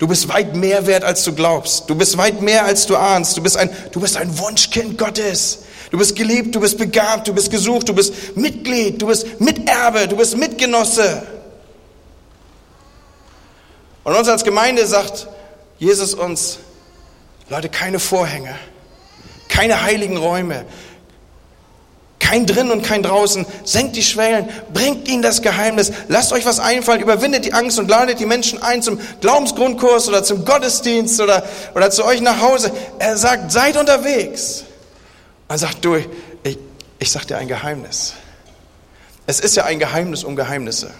Du 0.00 0.08
bist 0.08 0.28
weit 0.28 0.56
mehr 0.56 0.86
wert, 0.86 1.04
als 1.04 1.24
du 1.24 1.34
glaubst. 1.34 1.90
Du 1.90 1.94
bist 1.94 2.16
weit 2.16 2.40
mehr, 2.40 2.64
als 2.64 2.86
du 2.86 2.96
ahnst. 2.96 3.36
Du 3.36 3.42
bist 3.42 3.58
ein, 3.58 3.68
du 3.92 4.00
bist 4.00 4.16
ein 4.16 4.38
Wunschkind 4.38 4.96
Gottes. 4.96 5.58
Du 5.90 5.98
bist 5.98 6.16
geliebt, 6.16 6.54
du 6.54 6.60
bist 6.60 6.78
begabt, 6.78 7.28
du 7.28 7.34
bist 7.34 7.50
gesucht, 7.50 7.86
du 7.90 7.92
bist 7.92 8.34
Mitglied, 8.34 9.02
du 9.02 9.08
bist 9.08 9.40
Miterbe, 9.40 10.08
du 10.08 10.16
bist 10.16 10.38
Mitgenosse. 10.38 11.22
Und 14.02 14.14
uns 14.14 14.26
als 14.26 14.42
Gemeinde 14.42 14.86
sagt 14.86 15.28
Jesus 15.78 16.14
uns, 16.14 16.60
Leute, 17.50 17.68
keine 17.68 17.98
Vorhänge, 17.98 18.54
keine 19.50 19.82
heiligen 19.82 20.16
Räume, 20.16 20.64
kein 22.30 22.46
drin 22.46 22.70
und 22.70 22.82
kein 22.82 23.02
draußen. 23.02 23.44
Senkt 23.64 23.96
die 23.96 24.04
Schwellen, 24.04 24.48
bringt 24.72 25.08
ihnen 25.08 25.20
das 25.20 25.42
Geheimnis, 25.42 25.90
lasst 26.06 26.32
euch 26.32 26.46
was 26.46 26.60
einfallen, 26.60 27.00
überwindet 27.00 27.44
die 27.44 27.52
Angst 27.52 27.78
und 27.78 27.88
ladet 27.88 28.20
die 28.20 28.26
Menschen 28.26 28.62
ein 28.62 28.82
zum 28.82 29.00
Glaubensgrundkurs 29.20 30.08
oder 30.08 30.22
zum 30.22 30.44
Gottesdienst 30.44 31.20
oder, 31.20 31.42
oder 31.74 31.90
zu 31.90 32.04
euch 32.04 32.20
nach 32.20 32.40
Hause. 32.40 32.70
Er 33.00 33.16
sagt, 33.16 33.50
seid 33.50 33.76
unterwegs. 33.76 34.64
Er 35.48 35.58
sagt, 35.58 35.84
du, 35.84 35.96
ich, 35.96 36.58
ich 37.00 37.10
sag 37.10 37.26
dir 37.26 37.36
ein 37.36 37.48
Geheimnis. 37.48 38.14
Es 39.26 39.40
ist 39.40 39.56
ja 39.56 39.64
ein 39.64 39.80
Geheimnis 39.80 40.22
um 40.22 40.36
Geheimnisse. 40.36 40.92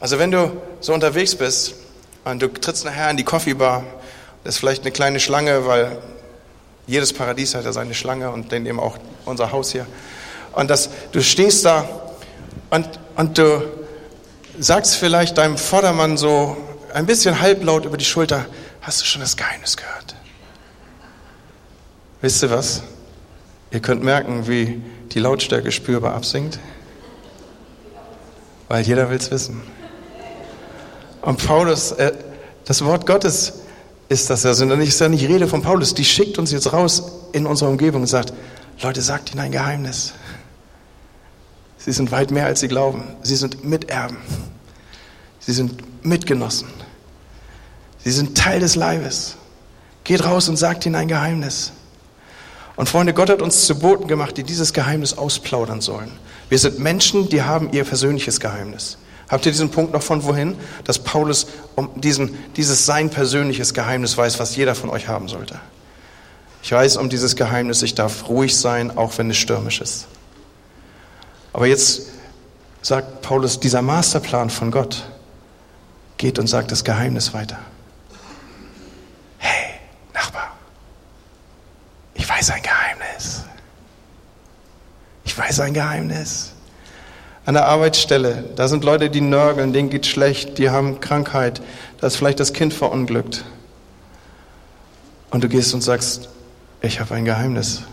Also 0.00 0.18
wenn 0.18 0.32
du 0.32 0.60
so 0.80 0.92
unterwegs 0.94 1.36
bist 1.36 1.74
und 2.24 2.42
du 2.42 2.48
trittst 2.48 2.84
nachher 2.84 3.10
in 3.10 3.16
die 3.16 3.24
Coffeebar, 3.24 3.84
das 4.42 4.56
ist 4.56 4.58
vielleicht 4.58 4.82
eine 4.82 4.90
kleine 4.90 5.20
Schlange, 5.20 5.66
weil 5.66 5.96
jedes 6.88 7.12
Paradies 7.12 7.54
hat 7.54 7.64
ja 7.64 7.72
seine 7.72 7.94
Schlange 7.94 8.30
und 8.30 8.50
dann 8.50 8.66
eben 8.66 8.80
auch 8.80 8.98
unser 9.26 9.52
Haus 9.52 9.70
hier. 9.70 9.86
Und 10.52 10.70
das, 10.70 10.88
du 11.12 11.22
stehst 11.22 11.64
da 11.64 11.86
und, 12.70 12.88
und 13.14 13.38
du 13.38 13.62
sagst 14.58 14.96
vielleicht 14.96 15.38
deinem 15.38 15.58
Vordermann 15.58 16.16
so 16.16 16.56
ein 16.92 17.06
bisschen 17.06 17.40
halblaut 17.40 17.84
über 17.84 17.98
die 17.98 18.04
Schulter, 18.04 18.46
hast 18.80 19.02
du 19.02 19.04
schon 19.04 19.20
das 19.20 19.36
Geheimnis 19.36 19.76
gehört? 19.76 20.16
Wisst 22.22 22.42
ihr 22.42 22.50
was? 22.50 22.82
Ihr 23.70 23.80
könnt 23.80 24.02
merken, 24.02 24.48
wie 24.48 24.82
die 25.12 25.18
Lautstärke 25.18 25.70
spürbar 25.70 26.14
absinkt, 26.14 26.58
weil 28.68 28.82
jeder 28.82 29.10
will 29.10 29.18
es 29.18 29.30
wissen. 29.30 29.62
Und 31.20 31.46
Paulus, 31.46 31.92
äh, 31.92 32.12
das 32.64 32.82
Wort 32.84 33.06
Gottes 33.06 33.52
ist 34.08 34.30
das 34.30 34.46
also 34.46 34.64
nicht, 34.64 34.88
ist 34.88 35.00
ja 35.00 35.08
nicht 35.08 35.28
Rede 35.28 35.46
von 35.46 35.62
Paulus, 35.62 35.94
die 35.94 36.04
schickt 36.04 36.38
uns 36.38 36.50
jetzt 36.50 36.72
raus 36.72 37.02
in 37.32 37.46
unsere 37.46 37.70
Umgebung 37.70 38.02
und 38.02 38.06
sagt, 38.06 38.32
Leute, 38.82 39.02
sagt 39.02 39.32
ihnen 39.32 39.40
ein 39.40 39.52
Geheimnis. 39.52 40.14
Sie 41.78 41.92
sind 41.92 42.10
weit 42.10 42.30
mehr, 42.30 42.46
als 42.46 42.60
sie 42.60 42.68
glauben. 42.68 43.02
Sie 43.22 43.36
sind 43.36 43.64
Miterben. 43.64 44.18
Sie 45.40 45.52
sind 45.52 46.04
Mitgenossen. 46.04 46.68
Sie 47.98 48.10
sind 48.10 48.36
Teil 48.36 48.60
des 48.60 48.76
Leibes. 48.76 49.36
Geht 50.04 50.24
raus 50.24 50.48
und 50.48 50.56
sagt 50.56 50.86
ihnen 50.86 50.94
ein 50.94 51.08
Geheimnis. 51.08 51.72
Und 52.76 52.88
Freunde, 52.88 53.12
Gott 53.12 53.28
hat 53.28 53.42
uns 53.42 53.66
zu 53.66 53.78
Boten 53.78 54.06
gemacht, 54.06 54.36
die 54.36 54.44
dieses 54.44 54.72
Geheimnis 54.72 55.18
ausplaudern 55.18 55.80
sollen. 55.80 56.12
Wir 56.48 56.58
sind 56.58 56.78
Menschen, 56.78 57.28
die 57.28 57.42
haben 57.42 57.72
ihr 57.72 57.84
persönliches 57.84 58.38
Geheimnis. 58.40 58.98
Habt 59.28 59.44
ihr 59.44 59.52
diesen 59.52 59.70
Punkt 59.70 59.92
noch 59.92 60.02
von 60.02 60.24
wohin? 60.24 60.56
Dass 60.84 60.98
Paulus 60.98 61.46
um 61.74 61.90
diesen, 62.00 62.38
dieses 62.54 62.86
sein 62.86 63.10
persönliches 63.10 63.74
Geheimnis 63.74 64.16
weiß, 64.16 64.38
was 64.38 64.56
jeder 64.56 64.74
von 64.74 64.88
euch 64.88 65.08
haben 65.08 65.28
sollte. 65.28 65.60
Ich 66.62 66.72
weiß 66.72 66.96
um 66.96 67.08
dieses 67.08 67.36
Geheimnis, 67.36 67.82
ich 67.82 67.94
darf 67.94 68.28
ruhig 68.28 68.56
sein, 68.56 68.96
auch 68.96 69.18
wenn 69.18 69.30
es 69.30 69.36
stürmisch 69.36 69.80
ist. 69.80 70.06
Aber 71.52 71.66
jetzt 71.66 72.08
sagt 72.80 73.22
Paulus, 73.22 73.60
dieser 73.60 73.82
Masterplan 73.82 74.48
von 74.48 74.70
Gott 74.70 75.08
geht 76.16 76.38
und 76.38 76.46
sagt 76.46 76.72
das 76.72 76.82
Geheimnis 76.82 77.34
weiter. 77.34 77.58
Hey, 79.36 79.74
Nachbar, 80.14 80.52
ich 82.14 82.28
weiß 82.28 82.50
ein 82.50 82.62
Geheimnis. 82.62 83.44
Ich 85.24 85.36
weiß 85.36 85.60
ein 85.60 85.74
Geheimnis 85.74 86.54
an 87.48 87.54
der 87.54 87.64
Arbeitsstelle. 87.64 88.44
Da 88.56 88.68
sind 88.68 88.84
Leute, 88.84 89.08
die 89.08 89.22
nörgeln, 89.22 89.72
denen 89.72 89.88
geht 89.88 90.04
schlecht, 90.04 90.58
die 90.58 90.68
haben 90.68 91.00
Krankheit, 91.00 91.62
da 91.98 92.06
ist 92.06 92.16
vielleicht 92.16 92.40
das 92.40 92.52
Kind 92.52 92.74
verunglückt. 92.74 93.42
Und 95.30 95.42
du 95.42 95.48
gehst 95.48 95.72
und 95.72 95.80
sagst, 95.80 96.28
ich 96.82 97.00
habe 97.00 97.14
ein 97.14 97.24
Geheimnis. 97.24 97.84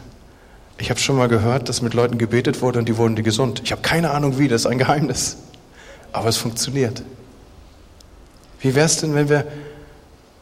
Ich 0.78 0.90
habe 0.90 1.00
schon 1.00 1.16
mal 1.16 1.30
gehört, 1.30 1.70
dass 1.70 1.82
mit 1.82 1.94
Leuten 1.94 2.18
gebetet 2.18 2.62
wurde 2.62 2.80
und 2.80 2.90
die 2.90 2.98
wurden 2.98 3.16
die 3.16 3.24
gesund. 3.24 3.62
Ich 3.64 3.72
habe 3.72 3.82
keine 3.82 4.12
Ahnung 4.12 4.38
wie, 4.38 4.50
das 4.50 4.64
ist 4.64 4.68
ein 4.68 4.78
Geheimnis. 4.78 5.38
Aber 6.12 6.28
es 6.28 6.36
funktioniert. 6.36 7.02
Wie 8.60 8.76
wäre 8.76 8.88
es 8.88 8.98
denn, 8.98 9.16
wenn 9.16 9.30
wir 9.30 9.48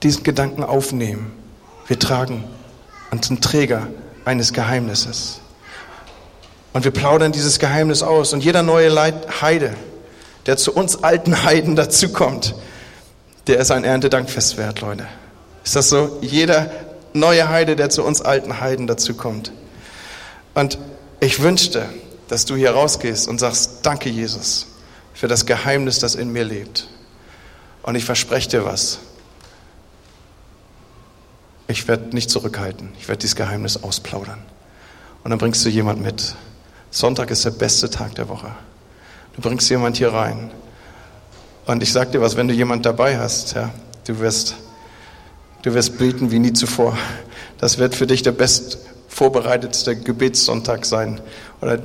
diesen 0.02 0.24
Gedanken 0.24 0.64
aufnehmen? 0.64 1.34
Wir 1.86 2.00
tragen 2.00 2.46
und 3.12 3.24
sind 3.24 3.44
Träger 3.44 3.90
eines 4.26 4.54
Geheimnisses. 4.54 5.40
Und 6.74 6.84
wir 6.84 6.92
plaudern 6.92 7.32
dieses 7.32 7.60
Geheimnis 7.60 8.02
aus. 8.02 8.34
Und 8.34 8.44
jeder 8.44 8.64
neue 8.64 8.90
Leid 8.90 9.42
Heide, 9.42 9.76
der 10.46 10.58
zu 10.58 10.74
uns 10.74 11.04
alten 11.04 11.44
Heiden 11.44 11.76
dazukommt, 11.76 12.56
der 13.48 13.60
ist 13.60 13.72
ein 13.72 13.84
Erntedankfest 13.84 14.58
wert, 14.58 14.82
Leute. 14.82 15.08
Ist 15.64 15.76
das 15.76 15.90
so? 15.90 16.18
Jeder 16.22 16.72
neue 17.14 17.48
Heide, 17.48 17.76
der 17.76 17.90
zu 17.90 18.04
uns 18.04 18.22
alten 18.22 18.60
Heiden 18.60 18.88
dazukommt. 18.88 19.52
Und 20.56 20.78
ich 21.20 21.42
wünschte, 21.42 21.88
dass 22.28 22.46
du 22.46 22.56
hier 22.56 22.72
rausgehst 22.72 23.28
und 23.28 23.40
sagst, 23.40 23.80
danke 23.84 24.10
Jesus 24.10 24.68
für 25.14 25.28
das 25.28 25.46
Geheimnis, 25.46 26.00
das 26.00 26.16
in 26.16 26.32
mir 26.32 26.44
lebt. 26.44 26.88
Und 27.84 27.96
ich 27.96 28.06
verspreche 28.06 28.50
dir 28.50 28.66
was. 28.66 29.00
Ich 31.68 31.88
werde 31.88 32.16
nicht 32.16 32.30
zurückhalten. 32.30 32.92
Ich 33.00 33.08
werde 33.08 33.20
dieses 33.20 33.36
Geheimnis 33.36 33.84
ausplaudern. 33.84 34.40
Und 35.24 35.32
dann 35.32 35.40
bringst 35.40 35.64
du 35.66 35.70
jemand 35.70 36.02
mit. 36.02 36.36
Sonntag 36.94 37.32
ist 37.32 37.44
der 37.44 37.50
beste 37.50 37.90
Tag 37.90 38.14
der 38.14 38.30
Woche. 38.30 38.52
Du 39.36 39.42
bringst 39.42 39.68
jemand 39.72 39.98
hier 39.98 40.14
rein. 40.14 40.52
Und 41.66 41.82
ich 41.82 41.92
sag 41.92 42.12
dir 42.12 42.22
was, 42.22 42.38
wenn 42.38 42.48
du 42.48 42.54
jemand 42.54 42.86
dabei 42.86 43.18
hast, 43.18 43.56
ja, 43.56 43.72
du 44.06 44.20
wirst, 44.20 44.56
du 45.64 45.74
wirst 45.74 45.98
beten 45.98 46.30
wie 46.30 46.38
nie 46.38 46.54
zuvor. 46.54 46.96
Das 47.58 47.80
wird 47.80 47.96
für 47.96 48.06
dich 48.06 48.22
der 48.22 48.34
best 48.34 48.78
vorbereitetste 49.08 49.96
Gebetssonntag 49.96 50.86
sein 50.86 51.20
oder 51.62 51.80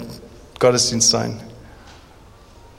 Gottesdienst 0.58 1.08
sein. 1.08 1.40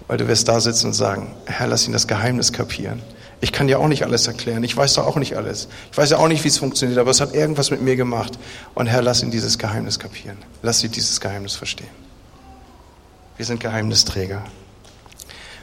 Weil 0.08 0.20
du 0.20 0.28
wirst 0.28 0.48
da 0.48 0.60
sitzen 0.60 0.88
und 0.88 0.94
sagen, 0.94 1.32
Herr, 1.48 1.66
lass 1.66 1.88
ihn 1.88 1.94
das 1.94 2.08
Geheimnis 2.08 2.54
kapieren. 2.54 3.02
Ich 3.42 3.52
kann 3.52 3.66
dir 3.66 3.80
auch 3.80 3.88
nicht 3.88 4.04
alles 4.04 4.28
erklären. 4.28 4.64
Ich 4.64 4.78
weiß 4.78 4.94
doch 4.96 5.08
auch 5.08 5.16
nicht 5.16 5.36
alles. 5.36 5.68
Ich 5.92 5.98
weiß 5.98 6.12
ja 6.12 6.18
auch 6.18 6.28
nicht, 6.28 6.44
wie 6.44 6.50
es 6.50 6.60
funktioniert, 6.60 7.00
aber 7.00 7.10
es 7.10 7.22
hat 7.22 7.34
irgendwas 7.34 7.72
mit 7.72 7.82
mir 7.82 7.96
gemacht. 7.96 8.38
Und 8.76 8.86
Herr, 8.86 9.02
lass 9.02 9.24
ihn 9.24 9.32
dieses 9.32 9.58
Geheimnis 9.58 9.98
kapieren. 9.98 10.38
Lass 10.62 10.82
sie 10.82 10.90
dieses 10.90 11.20
Geheimnis 11.20 11.56
verstehen. 11.56 12.09
Wir 13.40 13.46
sind 13.46 13.62
Geheimnisträger. 13.62 14.44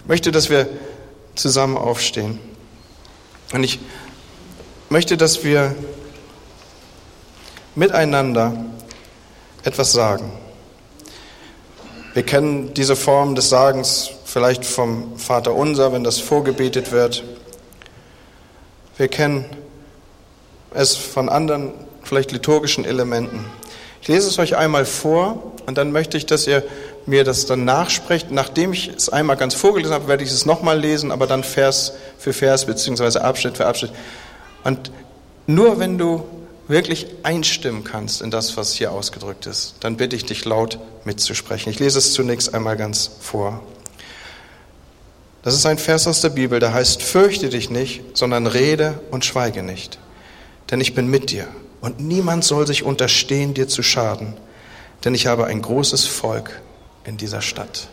Ich 0.01 0.09
möchte, 0.09 0.33
dass 0.33 0.49
wir 0.49 0.67
zusammen 1.35 1.77
aufstehen. 1.77 2.39
Und 3.53 3.65
ich 3.65 3.81
möchte, 4.89 5.19
dass 5.19 5.45
wir 5.45 5.75
miteinander 7.75 8.65
etwas 9.63 9.93
sagen. 9.93 10.33
Wir 12.15 12.23
kennen 12.23 12.73
diese 12.73 12.97
Form 12.97 13.35
des 13.35 13.51
Sagens 13.51 14.11
vielleicht 14.25 14.65
vom 14.65 15.19
Vater 15.19 15.55
Unser, 15.55 15.93
wenn 15.93 16.03
das 16.03 16.19
vorgebetet 16.19 16.93
wird. 16.93 17.25
Wir 18.97 19.09
kennen 19.09 19.45
es 20.73 20.97
von 20.97 21.29
anderen, 21.29 21.75
vielleicht 22.03 22.33
liturgischen 22.33 22.87
Elementen. 22.87 23.45
Ich 24.01 24.09
lese 24.09 24.29
es 24.29 24.39
euch 24.39 24.57
einmal 24.57 24.87
vor 24.87 25.53
und 25.67 25.77
dann 25.77 25.93
möchte 25.93 26.17
ich, 26.17 26.25
dass 26.25 26.47
ihr 26.47 26.63
mir 27.07 27.25
das 27.25 27.47
dann 27.47 27.65
nachsprecht. 27.65 28.31
Nachdem 28.31 28.73
ich 28.73 28.89
es 28.89 29.09
einmal 29.09 29.37
ganz 29.37 29.55
vorgelesen 29.55 29.95
habe, 29.95 30.09
werde 30.09 30.25
ich 30.25 30.31
es 30.31 30.45
nochmal 30.47 30.79
lesen, 30.79 31.13
aber 31.13 31.27
dann 31.27 31.45
Vers 31.45 31.93
für 32.19 32.33
Vers 32.33 32.67
beziehungsweise 32.67 33.23
Abschnitt 33.23 33.57
für 33.57 33.67
Abschnitt. 33.67 33.93
Und 34.65 34.91
nur 35.47 35.79
wenn 35.79 35.99
du 35.99 36.25
wirklich 36.69 37.07
einstimmen 37.23 37.85
kannst 37.85 38.23
in 38.23 38.31
das, 38.31 38.57
was 38.57 38.73
hier 38.73 38.91
ausgedrückt 38.91 39.47
ist, 39.47 39.77
dann 39.81 39.97
bitte 39.97 40.17
ich 40.17 40.25
dich 40.25 40.45
laut 40.45 40.79
mitzusprechen. 41.05 41.71
Ich 41.71 41.79
lese 41.79 41.99
es 41.99 42.13
zunächst 42.13 42.53
einmal 42.55 42.77
ganz 42.77 43.11
vor. 43.21 43.63
Das 45.43 45.55
ist 45.55 45.65
ein 45.65 45.79
Vers 45.79 46.09
aus 46.09 46.23
der 46.23 46.31
Bibel, 46.31 46.59
der 46.59 46.75
heißt, 46.75 47.03
fürchte 47.03 47.49
dich 47.49 47.71
nicht, 47.71 48.03
sondern 48.15 48.49
rede 48.49 49.01
und 49.13 49.25
schweige 49.25 49.63
nicht. 49.63 50.01
Denn 50.73 50.81
ich 50.81 50.95
bin 50.95 51.07
mit 51.07 51.31
dir 51.31 51.47
und 51.81 52.01
niemand 52.01 52.43
soll 52.43 52.67
sich 52.67 52.83
unterstehen, 52.83 53.55
dir 53.55 53.69
zu 53.69 53.85
schaden. 53.85 54.35
Denn 55.05 55.15
ich 55.15 55.29
habe 55.29 55.47
ein 55.47 55.63
großes 55.63 56.07
Volk 56.07 56.61
in 57.07 57.17
dieser 57.17 57.41
Stadt. 57.41 57.89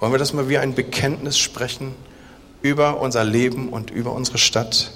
Wollen 0.00 0.12
wir 0.12 0.18
das 0.18 0.32
mal 0.32 0.48
wie 0.48 0.58
ein 0.58 0.74
Bekenntnis 0.74 1.38
sprechen 1.38 1.94
über 2.62 3.00
unser 3.00 3.24
Leben 3.24 3.68
und 3.68 3.90
über 3.90 4.12
unsere 4.12 4.38
Stadt? 4.38 4.90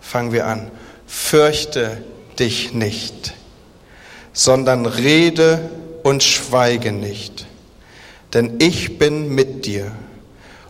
Fangen 0.00 0.32
wir 0.32 0.46
an. 0.46 0.70
Fürchte 1.06 2.02
dich 2.38 2.72
nicht, 2.72 3.34
sondern 4.32 4.86
rede 4.86 5.70
und 6.02 6.22
schweige 6.22 6.92
nicht. 6.92 7.46
Denn 8.32 8.58
ich 8.60 8.98
bin 8.98 9.34
mit 9.34 9.66
dir 9.66 9.92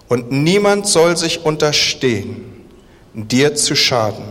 und 0.09 0.33
niemand 0.33 0.89
soll 0.89 1.17
sich 1.17 1.45
unterstehen, 1.45 2.67
dir 3.15 3.55
zu 3.55 3.77
schaden, 3.77 4.25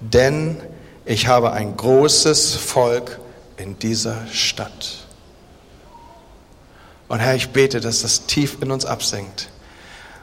denn 0.00 0.56
ich 1.04 1.26
habe 1.26 1.52
ein 1.52 1.76
großes 1.76 2.54
Volk 2.54 3.18
in 3.56 3.78
dieser 3.78 4.26
Stadt. 4.32 5.07
Und 7.08 7.20
Herr, 7.20 7.34
ich 7.34 7.50
bete, 7.50 7.80
dass 7.80 8.02
das 8.02 8.26
tief 8.26 8.58
in 8.60 8.70
uns 8.70 8.84
absenkt. 8.84 9.48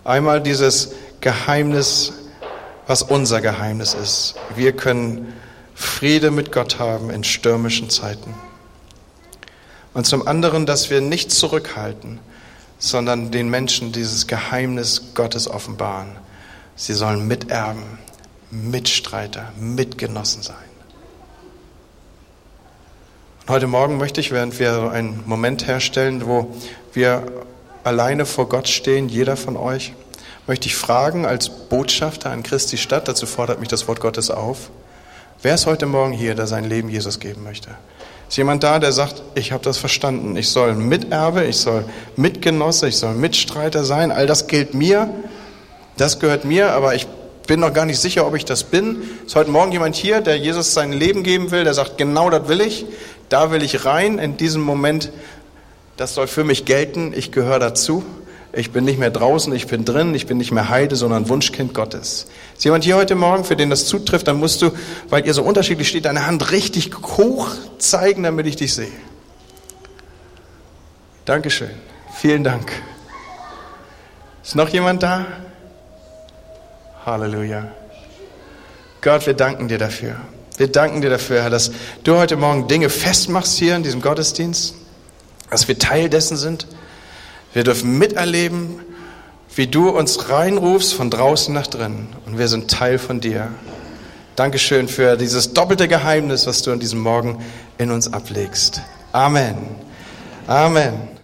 Einmal 0.04 0.42
dieses 0.42 0.92
Geheimnis, 1.20 2.14
was 2.86 3.02
unser 3.02 3.42
Geheimnis 3.42 3.96
ist. 3.96 4.36
Wir 4.56 4.72
können 4.72 5.34
Friede 5.74 6.32
mit 6.32 6.52
Gott 6.52 6.78
haben 6.80 7.10
in 7.10 7.24
stürmischen 7.24 7.90
Zeiten. 7.90 8.34
Und 9.94 10.06
zum 10.06 10.28
anderen, 10.28 10.66
dass 10.66 10.90
wir 10.90 11.02
nicht 11.02 11.32
zurückhalten, 11.32 12.20
sondern 12.78 13.32
den 13.32 13.50
Menschen 13.50 13.92
dieses 13.92 14.28
Geheimnis 14.28 15.14
Gottes 15.16 15.48
offenbaren. 15.48 16.18
Sie 16.76 16.94
sollen 16.94 17.28
Miterben, 17.28 17.98
Mitstreiter, 18.52 19.52
Mitgenossen 19.60 20.44
sein. 20.44 20.75
Heute 23.48 23.68
Morgen 23.68 24.00
möchte 24.00 24.20
ich, 24.22 24.32
während 24.32 24.58
wir 24.58 24.90
einen 24.90 25.22
Moment 25.28 25.68
herstellen, 25.68 26.26
wo 26.26 26.48
wir 26.94 27.22
alleine 27.84 28.26
vor 28.26 28.50
Gott 28.50 28.68
stehen, 28.68 29.08
jeder 29.08 29.38
von 29.38 29.56
euch, 29.56 29.94
möchte 30.48 30.68
ich 30.68 30.76
fragen 30.76 31.28
als 31.28 31.50
Botschafter 31.50 32.32
an 32.32 32.42
Christi 32.42 32.78
Stadt, 32.78 33.08
dazu 33.08 33.28
fordert 33.28 33.60
mich 33.60 33.70
das 33.70 33.88
Wort 33.88 34.00
Gottes 34.00 34.32
auf, 34.32 34.72
wer 35.44 35.54
ist 35.54 35.68
heute 35.68 35.86
Morgen 35.86 36.12
hier, 36.12 36.34
der 36.34 36.48
sein 36.48 36.64
Leben 36.64 36.90
Jesus 36.90 37.20
geben 37.20 37.44
möchte? 37.44 37.70
Ist 38.28 38.38
jemand 38.38 38.64
da, 38.64 38.80
der 38.80 38.92
sagt, 38.92 39.22
ich 39.36 39.52
habe 39.52 39.64
das 39.64 39.78
verstanden, 39.78 40.36
ich 40.36 40.50
soll 40.50 40.74
Miterbe, 40.74 41.44
ich 41.44 41.58
soll 41.58 41.86
Mitgenosse, 42.16 42.88
ich 42.88 42.98
soll 42.98 43.14
Mitstreiter 43.14 43.84
sein, 43.84 44.12
all 44.12 44.26
das 44.26 44.48
gilt 44.48 44.74
mir, 44.74 45.08
das 45.98 46.20
gehört 46.20 46.46
mir, 46.46 46.72
aber 46.72 46.96
ich 46.96 47.06
bin 47.46 47.60
noch 47.60 47.74
gar 47.74 47.86
nicht 47.86 48.00
sicher, 48.00 48.26
ob 48.26 48.36
ich 48.36 48.46
das 48.46 48.64
bin. 48.64 49.04
Ist 49.26 49.36
heute 49.36 49.52
Morgen 49.52 49.72
jemand 49.72 49.96
hier, 49.96 50.22
der 50.22 50.38
Jesus 50.38 50.74
sein 50.74 50.92
Leben 50.92 51.22
geben 51.22 51.52
will, 51.52 51.64
der 51.64 51.74
sagt, 51.74 51.98
genau 51.98 52.30
das 52.30 52.48
will 52.48 52.62
ich, 52.62 52.86
da 53.30 53.52
will 53.52 53.64
ich 53.64 53.86
rein, 53.86 54.20
in 54.20 54.38
diesem 54.38 54.62
Moment, 54.62 55.12
das 55.98 56.14
soll 56.14 56.28
für 56.28 56.44
mich 56.44 56.66
gelten, 56.66 57.14
ich 57.16 57.32
gehöre 57.32 57.60
dazu. 57.60 58.04
Ich 58.58 58.72
bin 58.72 58.86
nicht 58.86 59.00
mehr 59.00 59.12
draußen, 59.12 59.54
ich 59.54 59.68
bin 59.68 59.84
drin, 59.84 60.16
ich 60.16 60.28
bin 60.28 60.38
nicht 60.38 60.54
mehr 60.54 60.70
Heide, 60.70 60.96
sondern 60.96 61.28
Wunschkind 61.28 61.74
Gottes. 61.74 62.28
Ist 62.56 62.64
jemand 62.64 62.86
hier 62.86 62.96
heute 62.96 63.16
Morgen, 63.16 63.44
für 63.44 63.58
den 63.58 63.70
das 63.70 63.86
zutrifft, 63.86 64.30
dann 64.30 64.38
musst 64.38 64.62
du, 64.62 64.72
weil 65.10 65.26
ihr 65.26 65.34
so 65.34 65.44
unterschiedlich 65.44 65.90
steht, 65.90 66.06
deine 66.06 66.26
Hand 66.26 66.52
richtig 66.52 66.92
hoch 66.96 67.50
zeigen, 67.80 68.24
damit 68.24 68.48
ich 68.48 68.56
dich 68.56 68.74
sehe. 68.74 68.88
Dankeschön. 71.26 71.72
Vielen 72.16 72.46
Dank. 72.46 72.72
Ist 74.42 74.56
noch 74.56 74.70
jemand 74.70 75.04
da? 75.04 75.26
Halleluja. 77.06 77.68
Gott, 79.02 79.26
wir 79.26 79.34
danken 79.34 79.68
dir 79.68 79.78
dafür. 79.78 80.16
Wir 80.58 80.72
danken 80.72 81.02
dir 81.02 81.10
dafür, 81.10 81.42
Herr, 81.42 81.50
dass 81.50 81.72
du 82.04 82.18
heute 82.18 82.38
Morgen 82.38 82.68
Dinge 82.68 82.90
festmachst 82.90 83.58
hier 83.58 83.76
in 83.76 83.84
diesem 83.84 84.02
Gottesdienst, 84.02 84.76
dass 85.50 85.68
wir 85.68 85.78
Teil 85.78 86.10
dessen 86.10 86.38
sind 86.38 86.66
wir 87.56 87.64
dürfen 87.64 87.98
miterleben, 87.98 88.82
wie 89.56 89.68
du 89.68 89.88
uns 89.88 90.30
reinrufst 90.30 90.94
von 90.94 91.10
draußen 91.10 91.54
nach 91.54 91.68
drinnen 91.68 92.10
und 92.26 92.38
wir 92.38 92.50
sind 92.50 92.70
Teil 92.70 93.00
von 93.00 93.22
dir. 93.22 93.48
Dankeschön 94.36 94.90
für 94.90 95.16
dieses 95.16 95.54
doppelte 95.54 95.88
Geheimnis, 95.88 96.48
was 96.48 96.64
du 96.64 96.74
an 96.74 96.82
diesem 96.82 97.00
Morgen 97.00 97.42
in 97.78 97.92
uns 97.92 98.12
ablegst. 98.12 98.82
Amen. 99.14 99.56
Amen. 100.48 101.15